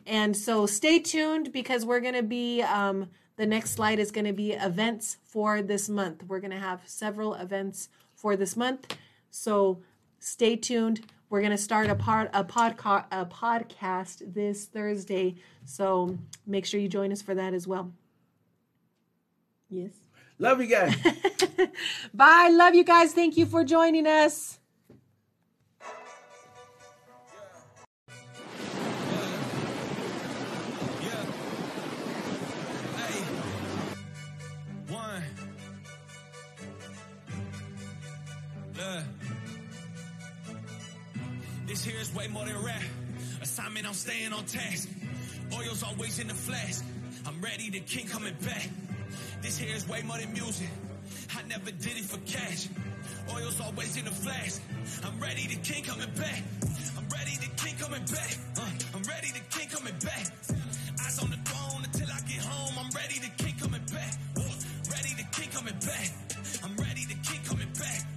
[0.06, 4.24] And so stay tuned because we're going to be, um, the next slide is going
[4.24, 6.24] to be events for this month.
[6.26, 8.96] We're going to have several events for this month.
[9.30, 9.82] So
[10.18, 11.06] stay tuned.
[11.30, 15.36] We're going to start a part a podcast a podcast this Thursday.
[15.64, 17.92] So make sure you join us for that as well.
[19.70, 19.92] Yes.
[20.42, 20.96] Love you guys.
[22.14, 22.50] Bye.
[22.50, 23.12] Love you guys.
[23.12, 24.58] Thank you for joining us.
[34.88, 35.22] One.
[38.76, 39.02] Yeah.
[41.66, 42.82] This here is way more than rap.
[43.40, 44.88] Assignment, I'm staying on task.
[45.54, 46.80] Oil's always in the flash.
[47.28, 48.68] I'm ready, the king coming back.
[49.42, 50.68] This here is way more than music.
[51.36, 52.68] I never did it for cash.
[53.34, 54.52] Oil's always in the flash.
[55.02, 56.42] I'm ready, the king coming back.
[56.96, 58.38] I'm ready, the king coming back.
[58.56, 60.30] Uh, I'm ready, the king coming back.
[61.04, 62.74] Eyes on the throne until I get home.
[62.78, 64.14] I'm ready, the king coming back.
[64.36, 64.42] Uh,
[64.94, 66.10] ready, the king coming back.
[66.62, 68.11] I'm ready, the king coming back.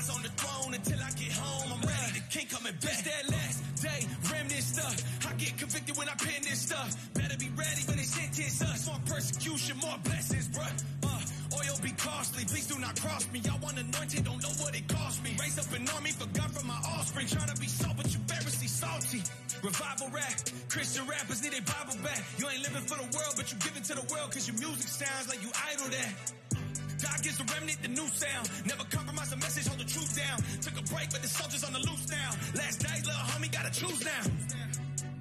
[0.00, 1.76] Eyes on the throne until I get home.
[1.76, 2.96] I'm ready, the king coming back.
[2.96, 4.00] It's that last day,
[4.32, 4.96] remnant stuff.
[5.28, 6.96] I get convicted when I pen this stuff.
[7.12, 8.88] Better be ready when they sentence us.
[8.88, 10.72] More persecution, more blessings, bruh.
[11.04, 11.20] Uh,
[11.52, 13.42] oil be costly, please do not cross me.
[13.44, 15.36] I want anointed, don't know what it cost me.
[15.36, 17.28] Raise up an army for God from my offspring.
[17.28, 19.20] Trying to be salt, but you Pharisee salty.
[19.60, 20.32] Revival rap,
[20.72, 22.24] Christian rappers need a Bible back.
[22.40, 24.56] You ain't living for the world, but you give it to the world cause your
[24.56, 26.59] music sounds like you idol that.
[27.02, 28.50] God gives the remnant the new sound.
[28.66, 30.38] Never compromise the message, hold the truth down.
[30.60, 32.30] Took a break, but the soldiers on the loose now.
[32.54, 34.22] Last days, little homie, gotta choose now.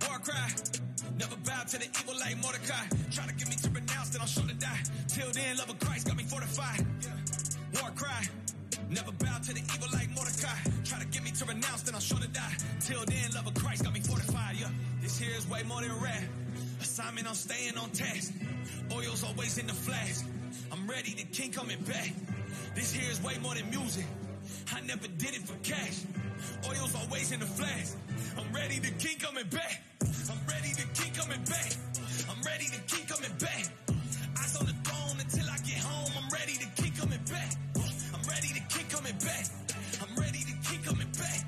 [0.07, 0.49] War cry.
[1.17, 2.85] Never bow to the evil like Mordecai.
[3.11, 4.81] Try to get me to renounce, then I'm sure to die.
[5.07, 6.85] Till then, love of Christ got me fortified.
[7.75, 8.23] War cry.
[8.89, 10.57] Never bow to the evil like Mordecai.
[10.85, 12.55] Try to get me to renounce, then I'm sure to die.
[12.81, 14.55] Till then, love of Christ got me fortified.
[14.59, 14.69] Yeah,
[15.01, 16.23] this here is way more than rap.
[16.81, 18.33] Assignment, I'm staying on task.
[18.91, 20.23] Oil's always in the flash.
[20.79, 22.13] I'm ready, the king coming back.
[22.73, 24.05] This here is way more than music.
[24.71, 26.05] I never did it for cash.
[26.69, 27.91] Oil's always in the flash.
[28.37, 29.83] I'm ready, the king coming back.
[30.01, 31.75] I'm ready, the king coming back.
[32.31, 33.67] I'm ready, the king coming back.
[34.39, 36.11] Eyes on the throne until I get home.
[36.15, 37.51] I'm ready, the king coming back.
[38.15, 39.45] I'm ready, the king coming back.
[39.99, 41.43] I'm ready, the king coming back.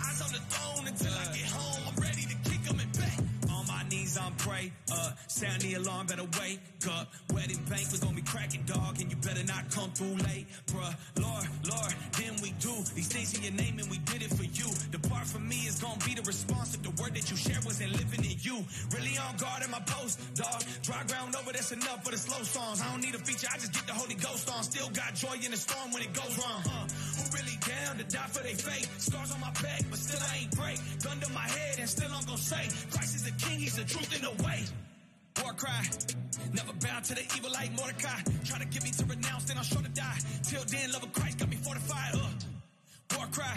[0.00, 1.82] Eyes on the throne until I get home.
[1.92, 3.18] I'm ready, the king coming back.
[3.52, 4.72] On my knees, I'm pray.
[4.90, 5.12] Uh,
[5.42, 7.10] sound the alarm, better wake up.
[7.34, 10.94] Wedding bank, we gonna be cracking, dog, and you better not come through late, bruh.
[11.18, 14.46] Lord, Lord, then we do these things in your name, and we did it for
[14.46, 14.68] you.
[14.92, 17.64] The Depart from me is gonna be the response if the word that you shared
[17.64, 18.62] wasn't living in you.
[18.94, 20.62] Really on guard at my post, dog.
[20.82, 22.80] Dry ground over, that's enough for the slow songs.
[22.80, 24.62] I don't need a feature, I just get the Holy Ghost on.
[24.62, 26.62] Still got joy in the storm when it goes wrong.
[26.70, 26.86] Uh,
[27.18, 28.86] who really down to die for their faith?
[29.02, 30.78] Scars on my back, but still I ain't break.
[31.02, 32.62] Gun to my head, and still I'm gonna say,
[32.94, 34.62] Christ is the King, He's the truth in the way.
[35.40, 35.82] War cry.
[36.52, 38.20] Never bow to the evil like Mordecai.
[38.44, 40.18] Try to get me to renounce, then I'm sure to die.
[40.42, 42.14] Till then, love of Christ got me fortified.
[42.14, 43.16] Uh.
[43.16, 43.56] War cry.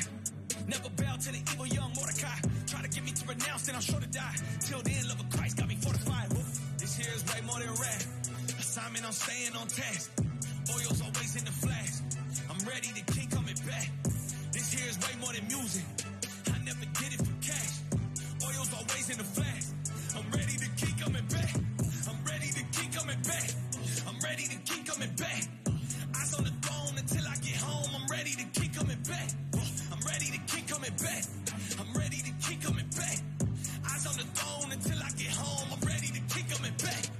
[0.67, 2.37] Never bow to the evil young Mordecai.
[2.67, 4.35] Try to get me to renounce, then I'm sure to die.
[4.61, 6.31] Till then, love of Christ got me fortified.
[6.31, 6.37] Uh.
[6.77, 8.01] This here is way more than rap.
[8.59, 10.11] Assignment, I'm staying on task.
[10.71, 11.93] Oil's always in the flash.
[12.49, 13.89] I'm ready, the king coming back.
[14.51, 15.83] This here is way more than music.
[16.47, 17.73] I never did it for cash.
[18.47, 19.65] Oil's always in the flash.
[20.15, 20.54] I'm ready,
[23.27, 23.49] back.
[24.07, 25.47] I'm ready to keep coming back.
[26.15, 27.89] Eyes on the throne until I get home.
[27.95, 29.29] I'm ready to keep coming back.
[29.91, 31.23] I'm ready to keep coming back.
[31.79, 33.17] I'm ready to keep coming back.
[33.91, 35.67] Eyes on the throne until I get home.
[35.73, 37.14] I'm ready to keep coming back.